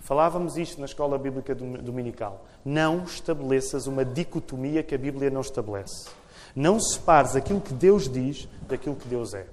[0.00, 2.44] Falávamos isto na escola bíblica dominical.
[2.64, 6.08] Não estabeleças uma dicotomia que a Bíblia não estabelece.
[6.54, 9.46] Não separes aquilo que Deus diz daquilo que Deus é.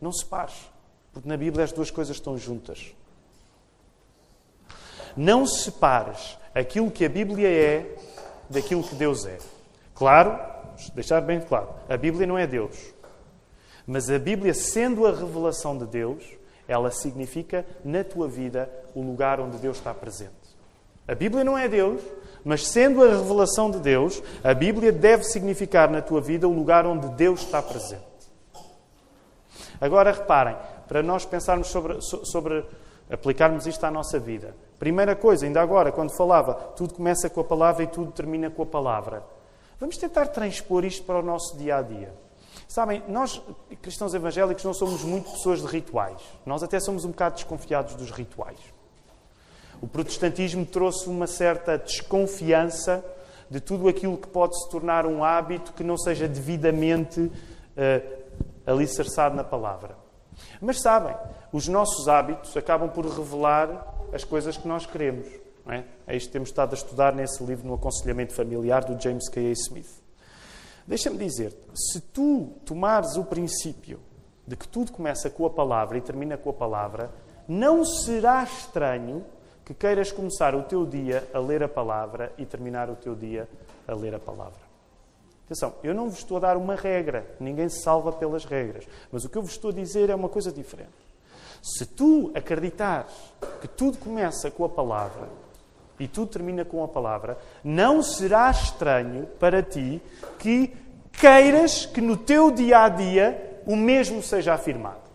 [0.00, 0.70] Não separes.
[1.12, 2.94] Porque na Bíblia as duas coisas estão juntas.
[5.16, 7.96] Não separes aquilo que a Bíblia é
[8.48, 9.38] daquilo que Deus é.
[9.94, 10.38] Claro,
[10.94, 12.76] deixar bem claro, a Bíblia não é Deus.
[13.86, 16.24] Mas a Bíblia, sendo a revelação de Deus,
[16.68, 20.32] ela significa na tua vida o lugar onde Deus está presente.
[21.08, 22.00] A Bíblia não é Deus,
[22.44, 26.86] mas sendo a revelação de Deus, a Bíblia deve significar na tua vida o lugar
[26.86, 28.04] onde Deus está presente.
[29.80, 32.64] Agora reparem, para nós pensarmos sobre, sobre
[33.10, 34.54] aplicarmos isto à nossa vida.
[34.80, 38.62] Primeira coisa, ainda agora, quando falava, tudo começa com a palavra e tudo termina com
[38.62, 39.22] a palavra.
[39.78, 42.14] Vamos tentar transpor isto para o nosso dia a dia.
[42.66, 43.42] Sabem, nós,
[43.82, 46.22] cristãos evangélicos, não somos muito pessoas de rituais.
[46.46, 48.58] Nós até somos um bocado desconfiados dos rituais.
[49.82, 53.04] O protestantismo trouxe uma certa desconfiança
[53.50, 58.22] de tudo aquilo que pode se tornar um hábito que não seja devidamente uh,
[58.66, 59.94] alicerçado na palavra.
[60.58, 61.14] Mas sabem,
[61.52, 65.26] os nossos hábitos acabam por revelar as coisas que nós queremos.
[65.64, 65.84] Não é?
[66.06, 69.40] é isto que temos estado a estudar nesse livro no Aconselhamento Familiar do James K.
[69.40, 69.52] A.
[69.52, 70.00] Smith.
[70.86, 74.00] Deixa-me dizer, se tu tomares o princípio
[74.46, 77.10] de que tudo começa com a palavra e termina com a palavra,
[77.46, 79.24] não será estranho
[79.64, 83.48] que queiras começar o teu dia a ler a palavra e terminar o teu dia
[83.86, 84.58] a ler a palavra.
[85.44, 89.24] Atenção, eu não vos estou a dar uma regra, ninguém se salva pelas regras, mas
[89.24, 90.99] o que eu vos estou a dizer é uma coisa diferente.
[91.62, 93.12] Se tu acreditares
[93.60, 95.28] que tudo começa com a palavra
[95.98, 100.00] e tudo termina com a palavra, não será estranho para ti
[100.38, 100.74] que
[101.12, 105.10] queiras que no teu dia a dia o mesmo seja afirmado.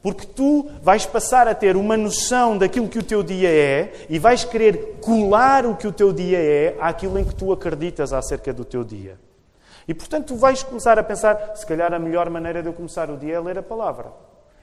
[0.00, 4.18] Porque tu vais passar a ter uma noção daquilo que o teu dia é e
[4.18, 8.52] vais querer colar o que o teu dia é àquilo em que tu acreditas acerca
[8.52, 9.16] do teu dia.
[9.86, 13.10] E portanto tu vais começar a pensar, se calhar a melhor maneira de eu começar
[13.10, 14.12] o dia é ler a palavra.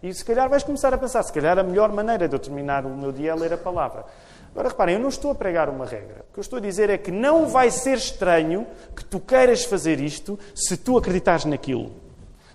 [0.01, 2.85] E se calhar vais começar a pensar, se calhar a melhor maneira de eu terminar
[2.85, 4.05] o meu dia é ler a palavra.
[4.51, 6.25] Agora reparem, eu não estou a pregar uma regra.
[6.29, 9.65] O que eu estou a dizer é que não vai ser estranho que tu queiras
[9.65, 11.91] fazer isto se tu acreditares naquilo.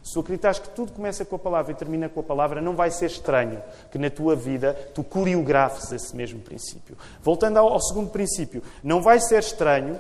[0.03, 2.75] Se tu acreditas que tudo começa com a palavra e termina com a palavra, não
[2.75, 6.97] vai ser estranho que na tua vida tu coreografes esse mesmo princípio.
[7.23, 9.99] Voltando ao, ao segundo princípio, não vai ser estranho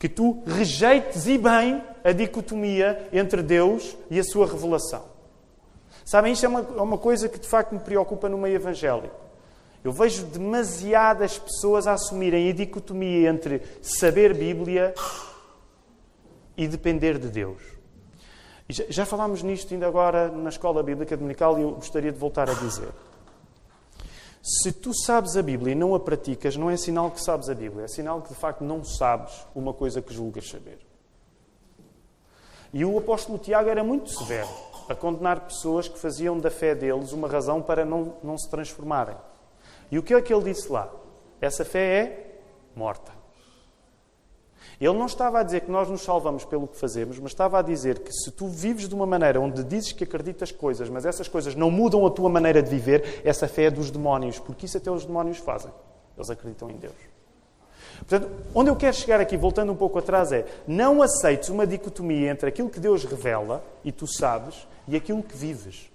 [0.00, 5.04] que tu rejeites e bem a dicotomia entre Deus e a sua revelação.
[6.06, 9.14] Sabem, isto é uma, é uma coisa que de facto me preocupa no meio evangélico.
[9.84, 14.94] Eu vejo demasiadas pessoas a assumirem a dicotomia entre saber Bíblia
[16.56, 17.62] e depender de Deus.
[18.70, 22.54] Já falámos nisto ainda agora na escola bíblica dominical e eu gostaria de voltar a
[22.54, 22.88] dizer.
[24.42, 27.54] Se tu sabes a Bíblia e não a praticas, não é sinal que sabes a
[27.54, 30.78] Bíblia, é sinal que de facto não sabes uma coisa que julgas saber.
[32.72, 34.48] E o apóstolo Tiago era muito severo
[34.88, 39.16] a condenar pessoas que faziam da fé deles uma razão para não, não se transformarem.
[39.90, 40.90] E o que é que ele disse lá?
[41.40, 42.40] Essa fé é
[42.74, 43.19] morta.
[44.80, 47.62] Ele não estava a dizer que nós nos salvamos pelo que fazemos, mas estava a
[47.62, 51.28] dizer que se tu vives de uma maneira onde dizes que acreditas coisas, mas essas
[51.28, 54.78] coisas não mudam a tua maneira de viver, essa fé é dos demónios, porque isso
[54.78, 55.70] até os demónios fazem.
[56.16, 56.94] Eles acreditam em Deus.
[57.98, 62.30] Portanto, onde eu quero chegar aqui, voltando um pouco atrás, é não aceites uma dicotomia
[62.30, 65.90] entre aquilo que Deus revela e tu sabes e aquilo que vives.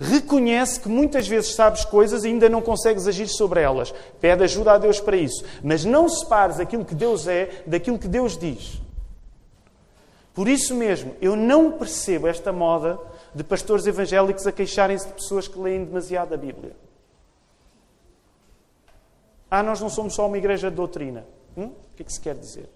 [0.00, 3.94] Reconhece que muitas vezes sabes coisas e ainda não consegues agir sobre elas.
[4.20, 5.44] Pede ajuda a Deus para isso.
[5.62, 8.80] Mas não separes aquilo que Deus é daquilo que Deus diz.
[10.34, 12.98] Por isso mesmo, eu não percebo esta moda
[13.34, 16.74] de pastores evangélicos a queixarem-se de pessoas que leem demasiado a Bíblia.
[19.50, 21.26] Ah, nós não somos só uma igreja de doutrina.
[21.56, 21.66] Hum?
[21.66, 22.68] O que é que se quer dizer?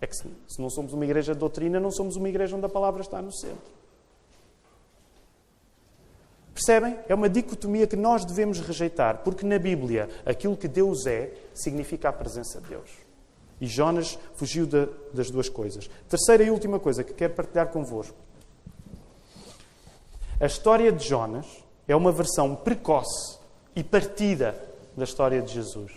[0.00, 0.26] É que se
[0.58, 3.30] não somos uma igreja de doutrina, não somos uma igreja onde a palavra está no
[3.32, 3.81] centro.
[6.54, 6.98] Percebem?
[7.08, 12.08] É uma dicotomia que nós devemos rejeitar, porque na Bíblia aquilo que Deus é significa
[12.08, 12.90] a presença de Deus.
[13.60, 15.88] E Jonas fugiu de, das duas coisas.
[16.08, 18.16] Terceira e última coisa que quero partilhar convosco.
[20.40, 21.46] A história de Jonas
[21.86, 23.38] é uma versão precoce
[23.74, 24.54] e partida
[24.96, 25.92] da história de Jesus.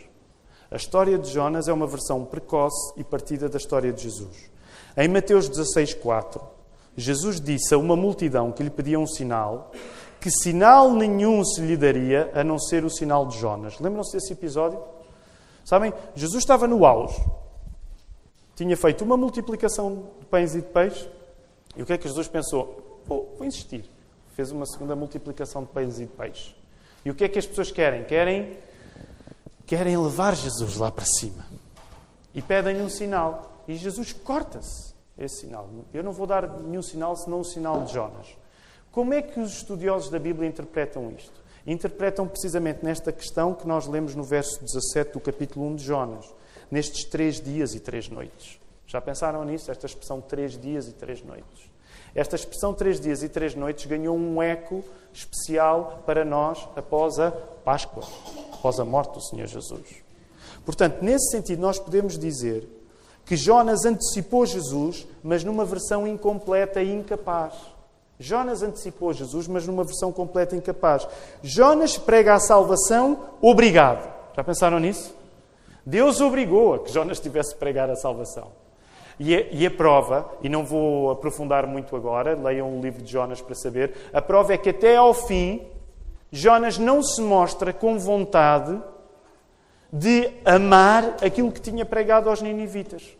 [0.69, 4.49] A história de Jonas é uma versão precoce e partida da história de Jesus.
[4.97, 6.41] Em Mateus 16, 4,
[6.95, 9.71] Jesus disse a uma multidão que lhe pedia um sinal
[10.25, 13.79] que sinal nenhum se lhe daria a não ser o sinal de Jonas.
[13.79, 14.81] Lembram-se desse episódio?
[15.63, 17.23] Sabem, Jesus estava no auge,
[18.55, 21.07] tinha feito uma multiplicação de pães e de peixes,
[21.75, 23.03] e o que é que Jesus pensou?
[23.05, 23.87] Vou, vou insistir.
[24.33, 26.55] Fez uma segunda multiplicação de pães e de peixes.
[27.05, 28.03] E o que é que as pessoas querem?
[28.03, 28.57] Querem,
[29.67, 31.45] querem levar Jesus lá para cima.
[32.33, 33.61] E pedem um sinal.
[33.67, 35.69] E Jesus corta-se esse sinal.
[35.93, 38.35] Eu não vou dar nenhum sinal senão o sinal de Jonas.
[38.95, 41.43] Como é que os estudiosos da Bíblia interpretam isto?
[41.67, 46.33] Interpretam precisamente nesta questão que nós lemos no verso 17 do capítulo 1 de Jonas,
[46.71, 48.57] nestes três dias e três noites.
[48.87, 49.69] Já pensaram nisso?
[49.69, 51.69] Esta expressão três dias e três noites.
[52.15, 54.81] Esta expressão três dias e três noites ganhou um eco
[55.11, 58.05] especial para nós após a Páscoa,
[58.53, 60.05] após a morte do Senhor Jesus.
[60.63, 62.65] Portanto, nesse sentido, nós podemos dizer
[63.25, 67.74] que Jonas antecipou Jesus, mas numa versão incompleta e incapaz.
[68.19, 71.07] Jonas antecipou Jesus, mas numa versão completa incapaz.
[71.43, 74.13] Jonas prega a salvação, obrigado.
[74.35, 75.15] Já pensaram nisso?
[75.85, 78.51] Deus obrigou a que Jonas tivesse de pregar a salvação.
[79.19, 83.11] E a, e a, prova, e não vou aprofundar muito agora, leiam o livro de
[83.11, 85.61] Jonas para saber, a prova é que até ao fim,
[86.31, 88.81] Jonas não se mostra com vontade
[89.91, 93.15] de amar aquilo que tinha pregado aos ninivitas.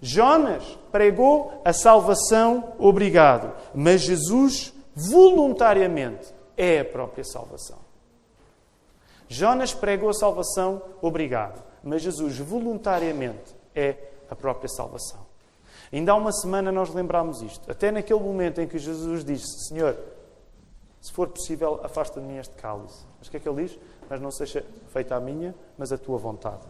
[0.00, 3.52] Jonas pregou a salvação, obrigado.
[3.74, 7.78] Mas Jesus, voluntariamente, é a própria salvação.
[9.28, 11.62] Jonas pregou a salvação, obrigado.
[11.82, 13.96] Mas Jesus, voluntariamente, é
[14.30, 15.26] a própria salvação.
[15.92, 17.70] Ainda há uma semana nós lembramos isto.
[17.70, 19.96] Até naquele momento em que Jesus disse: Senhor,
[21.00, 23.04] se for possível, afasta de mim este cálice.
[23.18, 23.78] Mas o que é que ele diz?
[24.08, 26.66] Mas não seja feita a minha, mas a tua vontade.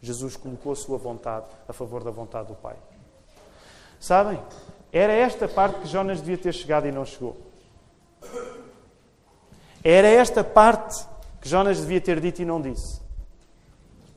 [0.00, 2.76] Jesus colocou a sua vontade a favor da vontade do Pai.
[3.98, 4.40] Sabem?
[4.92, 7.36] Era esta parte que Jonas devia ter chegado e não chegou.
[9.84, 11.06] Era esta parte
[11.40, 13.00] que Jonas devia ter dito e não disse.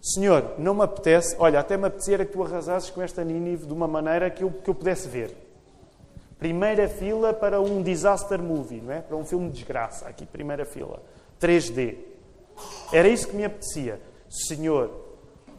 [0.02, 3.74] Senhor, não me apetece, olha, até me apetecer que tu arrasasses com esta Nínive de
[3.74, 5.34] uma maneira que eu, que eu pudesse ver.
[6.38, 9.02] Primeira fila para um disaster movie, não é?
[9.02, 11.02] Para um filme de desgraça, aqui, primeira fila.
[11.40, 11.98] 3D.
[12.92, 14.02] Era isso que me apetecia.
[14.30, 14.92] Senhor,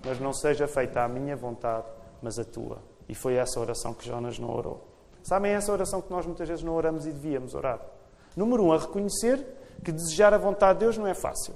[0.05, 1.87] mas não seja feita a minha vontade,
[2.21, 2.79] mas a tua.
[3.09, 4.89] E foi essa oração que Jonas não orou.
[5.23, 7.81] Sabem essa oração que nós muitas vezes não oramos e devíamos orar?
[8.37, 9.45] Número um, a reconhecer
[9.83, 11.55] que desejar a vontade de Deus não é fácil.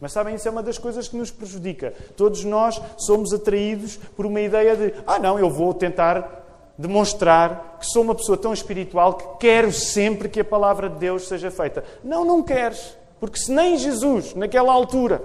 [0.00, 1.94] Mas sabem, isso é uma das coisas que nos prejudica.
[2.16, 6.42] Todos nós somos atraídos por uma ideia de: ah, não, eu vou tentar
[6.76, 11.28] demonstrar que sou uma pessoa tão espiritual que quero sempre que a palavra de Deus
[11.28, 11.84] seja feita.
[12.02, 12.96] Não, não queres.
[13.20, 15.22] Porque se nem Jesus, naquela altura,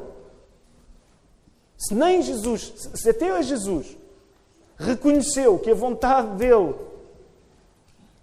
[1.78, 3.96] se nem Jesus, se até Jesus
[4.78, 6.76] reconheceu que a vontade dele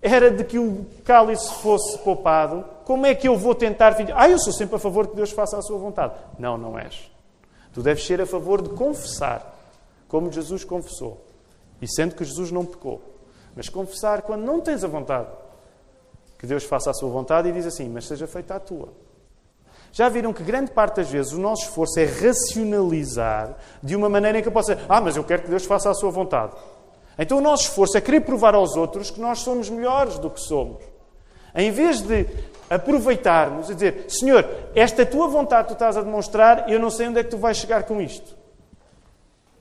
[0.03, 3.97] era de que o cálice fosse poupado, como é que eu vou tentar.
[4.15, 6.15] Ah, eu sou sempre a favor que Deus faça a sua vontade.
[6.39, 7.11] Não, não és.
[7.73, 9.57] Tu deves ser a favor de confessar,
[10.07, 11.25] como Jesus confessou.
[11.81, 13.01] E sendo que Jesus não pecou.
[13.57, 15.29] Mas confessar quando não tens a vontade.
[16.39, 18.89] Que Deus faça a sua vontade e diz assim: Mas seja feita a tua.
[19.95, 24.40] Já viram que grande parte das vezes o nosso esforço é racionalizar de uma maneira
[24.40, 26.53] em que eu possa dizer: Ah, mas eu quero que Deus faça a sua vontade.
[27.16, 30.40] Então o nosso esforço é querer provar aos outros que nós somos melhores do que
[30.40, 30.82] somos.
[31.55, 32.26] Em vez de
[32.68, 37.20] aproveitarmos e dizer: Senhor, esta tua vontade tu estás a demonstrar, eu não sei onde
[37.20, 38.36] é que tu vais chegar com isto.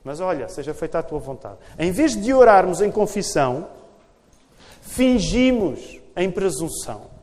[0.02, 1.58] Mas olha, seja feita a tua vontade.
[1.78, 3.68] Em vez de orarmos em confissão,
[4.82, 7.13] fingimos em presunção.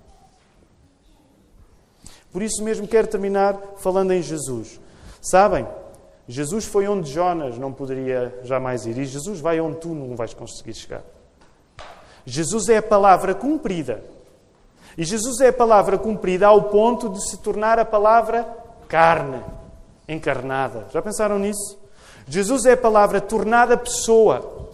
[2.32, 4.80] Por isso mesmo quero terminar falando em Jesus.
[5.22, 5.68] Sabem,
[6.28, 10.34] Jesus foi onde Jonas não poderia jamais ir e Jesus vai onde tu não vais
[10.34, 11.04] conseguir chegar.
[12.26, 14.04] Jesus é a palavra cumprida.
[14.98, 18.48] E Jesus é a palavra cumprida ao ponto de se tornar a palavra
[18.88, 19.42] carne,
[20.08, 20.88] encarnada.
[20.92, 21.80] Já pensaram nisso?
[22.28, 24.70] Jesus é a palavra tornada pessoa.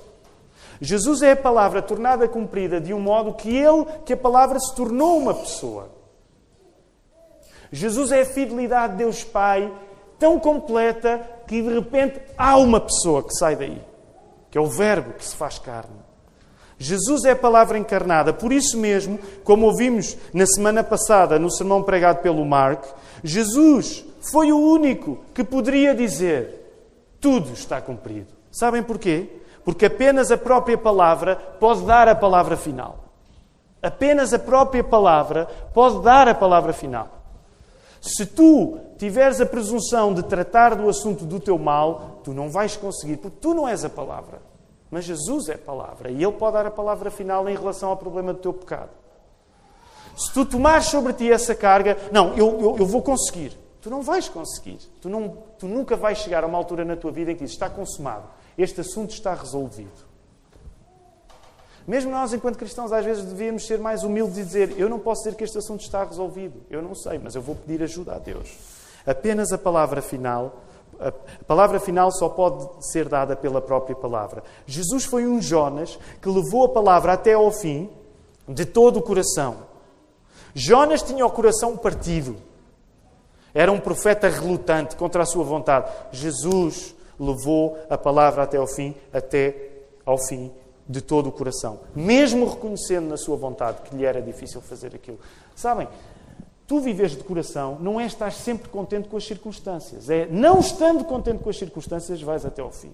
[0.81, 4.75] Jesus é a palavra tornada cumprida de um modo que ele, que a palavra se
[4.75, 5.96] tornou uma pessoa.
[7.71, 9.71] Jesus é a fidelidade de Deus Pai
[10.19, 13.81] tão completa que de repente há uma pessoa que sai daí,
[14.49, 16.07] que é o Verbo que se faz carne.
[16.79, 18.31] Jesus é a palavra encarnada.
[18.31, 22.83] Por isso mesmo, como ouvimos na semana passada no sermão pregado pelo Mark,
[23.23, 28.27] Jesus foi o único que poderia dizer: tudo está cumprido.
[28.51, 29.27] Sabem porquê?
[29.65, 33.05] Porque apenas a própria palavra pode dar a palavra final.
[33.81, 37.16] Apenas a própria palavra pode dar a palavra final.
[38.01, 42.75] Se tu tiveres a presunção de tratar do assunto do teu mal, tu não vais
[42.75, 44.41] conseguir, porque tu não és a palavra.
[44.89, 47.97] Mas Jesus é a palavra e Ele pode dar a palavra final em relação ao
[47.97, 48.89] problema do teu pecado.
[50.15, 53.57] Se tu tomares sobre ti essa carga, não, eu, eu, eu vou conseguir.
[53.81, 54.79] Tu não vais conseguir.
[54.99, 57.55] Tu, não, tu nunca vais chegar a uma altura na tua vida em que dizes,
[57.55, 58.27] está consumado.
[58.57, 60.06] Este assunto está resolvido.
[61.87, 65.23] Mesmo nós, enquanto cristãos, às vezes devíamos ser mais humildes e dizer: Eu não posso
[65.23, 66.61] dizer que este assunto está resolvido.
[66.69, 68.57] Eu não sei, mas eu vou pedir ajuda a Deus.
[69.05, 70.63] Apenas a palavra final.
[70.99, 71.13] A
[71.45, 74.43] palavra final só pode ser dada pela própria palavra.
[74.65, 77.89] Jesus foi um Jonas que levou a palavra até ao fim,
[78.47, 79.57] de todo o coração.
[80.53, 82.35] Jonas tinha o coração partido.
[83.53, 85.89] Era um profeta relutante contra a sua vontade.
[86.11, 89.71] Jesus levou a palavra até ao fim, até
[90.03, 90.51] ao fim
[90.87, 95.19] de todo o coração, mesmo reconhecendo na sua vontade que lhe era difícil fazer aquilo.
[95.55, 95.87] Sabem,
[96.65, 101.03] tu vives de coração não é estar sempre contente com as circunstâncias, é não estando
[101.03, 102.93] contente com as circunstâncias, vais até ao fim.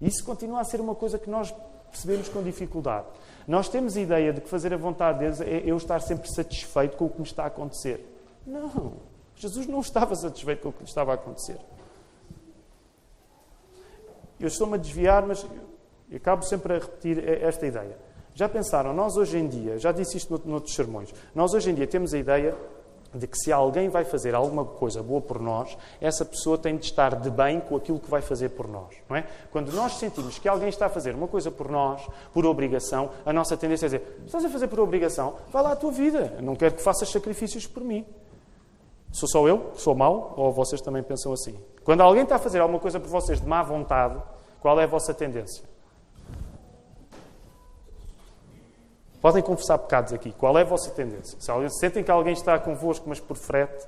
[0.00, 1.52] Isso continua a ser uma coisa que nós
[1.90, 3.06] percebemos com dificuldade.
[3.46, 6.28] Nós temos a ideia de que fazer a vontade de Deus é eu estar sempre
[6.32, 8.04] satisfeito com o que me está a acontecer.
[8.46, 8.94] Não.
[9.36, 11.58] Jesus não estava satisfeito com o que lhe estava a acontecer.
[14.38, 15.46] Eu estou-me a desviar, mas
[16.10, 17.96] e acabo sempre a repetir esta ideia.
[18.34, 21.86] Já pensaram, nós hoje em dia, já disse isto noutros sermões, nós hoje em dia
[21.86, 22.56] temos a ideia
[23.14, 26.84] de que se alguém vai fazer alguma coisa boa por nós, essa pessoa tem de
[26.86, 28.96] estar de bem com aquilo que vai fazer por nós.
[29.08, 29.26] Não é?
[29.52, 33.32] Quando nós sentimos que alguém está a fazer uma coisa por nós, por obrigação, a
[33.32, 36.56] nossa tendência é dizer: estás a fazer por obrigação, vai lá a tua vida, não
[36.56, 38.04] quero que faças sacrifícios por mim.
[39.12, 41.56] Sou só eu que sou mau ou vocês também pensam assim?
[41.84, 44.20] Quando alguém está a fazer alguma coisa por vocês de má vontade,
[44.60, 45.64] qual é a vossa tendência?
[49.24, 50.32] Podem confessar pecados aqui.
[50.32, 51.40] Qual é a vossa tendência?
[51.40, 53.86] Se alguém, sentem que alguém está convosco, mas por frete,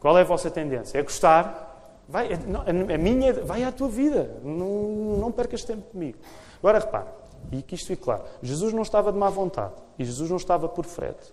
[0.00, 0.98] qual é a vossa tendência?
[0.98, 2.02] É gostar?
[2.06, 4.38] Vai, a, minha, vai à tua vida.
[4.44, 6.18] Não, não percas tempo comigo.
[6.58, 7.08] Agora repare,
[7.50, 10.68] e que isto fique claro: Jesus não estava de má vontade e Jesus não estava
[10.68, 11.32] por frete.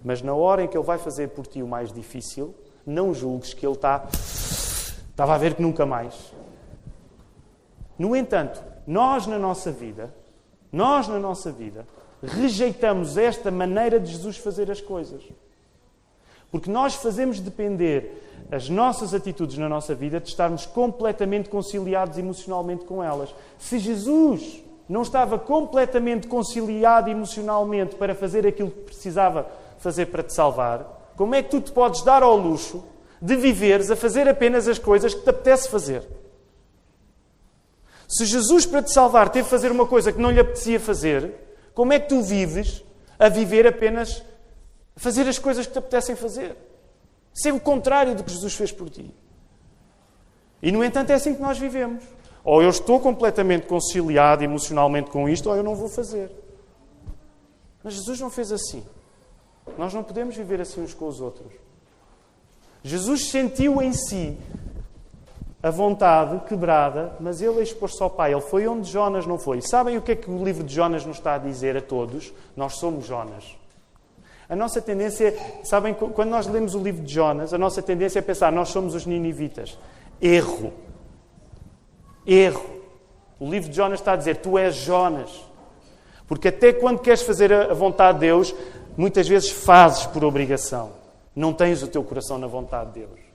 [0.00, 2.54] Mas na hora em que Ele vai fazer por ti o mais difícil,
[2.86, 4.06] não julgues que Ele está.
[4.12, 6.32] Estava a ver que nunca mais.
[7.98, 10.14] No entanto, nós na nossa vida,
[10.70, 11.84] nós na nossa vida,
[12.22, 15.22] rejeitamos esta maneira de Jesus fazer as coisas.
[16.50, 22.84] Porque nós fazemos depender as nossas atitudes na nossa vida de estarmos completamente conciliados emocionalmente
[22.84, 23.34] com elas.
[23.58, 29.48] Se Jesus não estava completamente conciliado emocionalmente para fazer aquilo que precisava
[29.78, 32.82] fazer para te salvar, como é que tu te podes dar ao luxo
[33.22, 36.02] de viveres a fazer apenas as coisas que te apetece fazer?
[38.08, 41.32] Se Jesus, para te salvar, teve de fazer uma coisa que não lhe apetecia fazer,
[41.80, 42.84] como é que tu vives
[43.18, 44.22] a viver apenas
[44.94, 46.54] a fazer as coisas que te apetecem fazer?
[47.32, 49.10] Ser o contrário do que Jesus fez por ti.
[50.60, 52.04] E, no entanto, é assim que nós vivemos.
[52.44, 56.30] Ou eu estou completamente conciliado emocionalmente com isto, ou eu não vou fazer.
[57.82, 58.84] Mas Jesus não fez assim.
[59.78, 61.50] Nós não podemos viver assim uns com os outros.
[62.84, 64.36] Jesus sentiu em si
[65.62, 68.32] a vontade quebrada, mas ele expôs-se ao Pai.
[68.32, 69.60] Ele foi onde Jonas não foi.
[69.60, 72.32] Sabem o que é que o livro de Jonas nos está a dizer a todos?
[72.56, 73.56] Nós somos Jonas.
[74.48, 78.22] A nossa tendência, sabem, quando nós lemos o livro de Jonas, a nossa tendência é
[78.22, 79.78] pensar, nós somos os ninivitas.
[80.20, 80.72] Erro.
[82.26, 82.80] Erro.
[83.38, 85.30] O livro de Jonas está a dizer, tu és Jonas.
[86.26, 88.54] Porque até quando queres fazer a vontade de Deus,
[88.96, 90.92] muitas vezes fazes por obrigação.
[91.36, 93.29] Não tens o teu coração na vontade de Deus.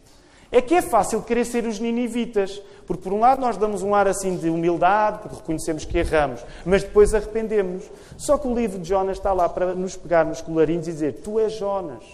[0.55, 3.93] É que é fácil querer ser os ninivitas, porque por um lado nós damos um
[3.93, 7.83] ar assim de humildade, porque reconhecemos que erramos, mas depois arrependemos.
[8.17, 11.15] Só que o livro de Jonas está lá para nos pegar nos colarinhos e dizer:
[11.21, 12.05] Tu és Jonas.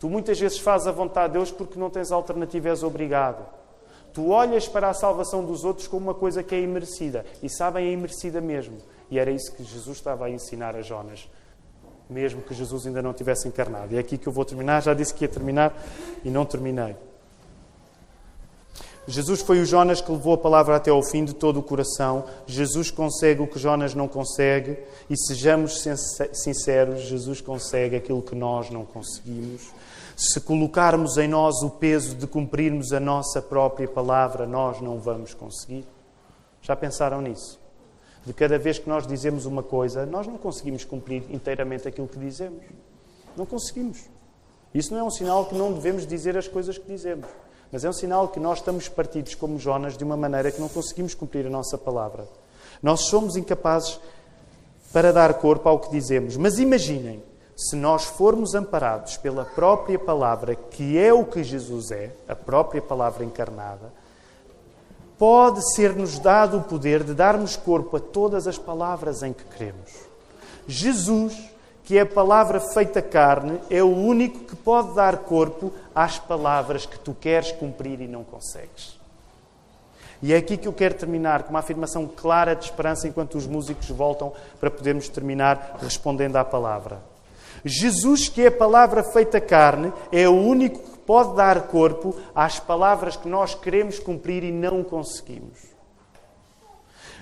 [0.00, 3.44] Tu muitas vezes fazes a vontade de Deus porque não tens alternativa, és obrigado.
[4.14, 7.26] Tu olhas para a salvação dos outros como uma coisa que é imerecida.
[7.42, 8.78] E sabem, é imerecida mesmo.
[9.10, 11.28] E era isso que Jesus estava a ensinar a Jonas
[12.08, 13.94] mesmo que Jesus ainda não tivesse encarnado.
[13.94, 14.82] E é aqui que eu vou terminar.
[14.82, 15.74] Já disse que ia terminar
[16.24, 16.96] e não terminei.
[19.06, 22.24] Jesus foi o Jonas que levou a palavra até ao fim de todo o coração.
[22.46, 24.78] Jesus consegue o que Jonas não consegue.
[25.10, 25.82] E sejamos
[26.32, 29.70] sinceros, Jesus consegue aquilo que nós não conseguimos.
[30.16, 35.34] Se colocarmos em nós o peso de cumprirmos a nossa própria palavra, nós não vamos
[35.34, 35.84] conseguir.
[36.60, 37.61] Já pensaram nisso?
[38.24, 42.18] De cada vez que nós dizemos uma coisa, nós não conseguimos cumprir inteiramente aquilo que
[42.18, 42.62] dizemos.
[43.36, 44.04] Não conseguimos.
[44.72, 47.26] Isso não é um sinal que não devemos dizer as coisas que dizemos,
[47.70, 50.68] mas é um sinal que nós estamos partidos como Jonas de uma maneira que não
[50.68, 52.26] conseguimos cumprir a nossa palavra.
[52.82, 54.00] Nós somos incapazes
[54.92, 56.36] para dar corpo ao que dizemos.
[56.36, 57.22] Mas imaginem,
[57.56, 62.82] se nós formos amparados pela própria palavra, que é o que Jesus é, a própria
[62.82, 63.92] palavra encarnada,
[65.22, 69.92] pode ser-nos dado o poder de darmos corpo a todas as palavras em que cremos.
[70.66, 71.32] Jesus,
[71.84, 76.86] que é a palavra feita carne, é o único que pode dar corpo às palavras
[76.86, 78.98] que tu queres cumprir e não consegues.
[80.20, 83.46] E é aqui que eu quero terminar com uma afirmação clara de esperança enquanto os
[83.46, 87.00] músicos voltam para podermos terminar respondendo à palavra.
[87.64, 93.16] Jesus, que é a palavra feita carne, é o único pode dar corpo às palavras
[93.16, 95.58] que nós queremos cumprir e não conseguimos.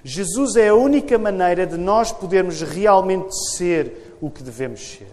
[0.05, 5.11] Jesus é a única maneira de nós podermos realmente ser o que devemos ser.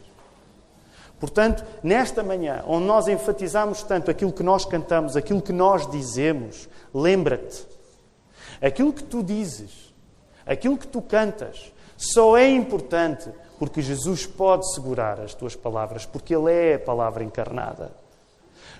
[1.19, 6.69] Portanto, nesta manhã, onde nós enfatizamos tanto aquilo que nós cantamos, aquilo que nós dizemos,
[6.93, 7.65] lembra-te,
[8.61, 9.91] aquilo que tu dizes,
[10.45, 16.36] aquilo que tu cantas, só é importante porque Jesus pode segurar as tuas palavras, porque
[16.36, 18.05] Ele é a palavra encarnada.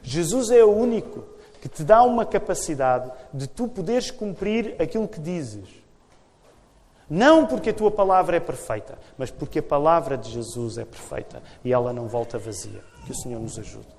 [0.08, 1.26] Jesus é o único
[1.62, 5.68] que te dá uma capacidade de tu poderes cumprir aquilo que dizes.
[7.10, 11.43] Não porque a tua palavra é perfeita, mas porque a palavra de Jesus é perfeita
[11.62, 12.82] e ela não volta vazia.
[13.05, 13.96] Que o Senhor nos ajude.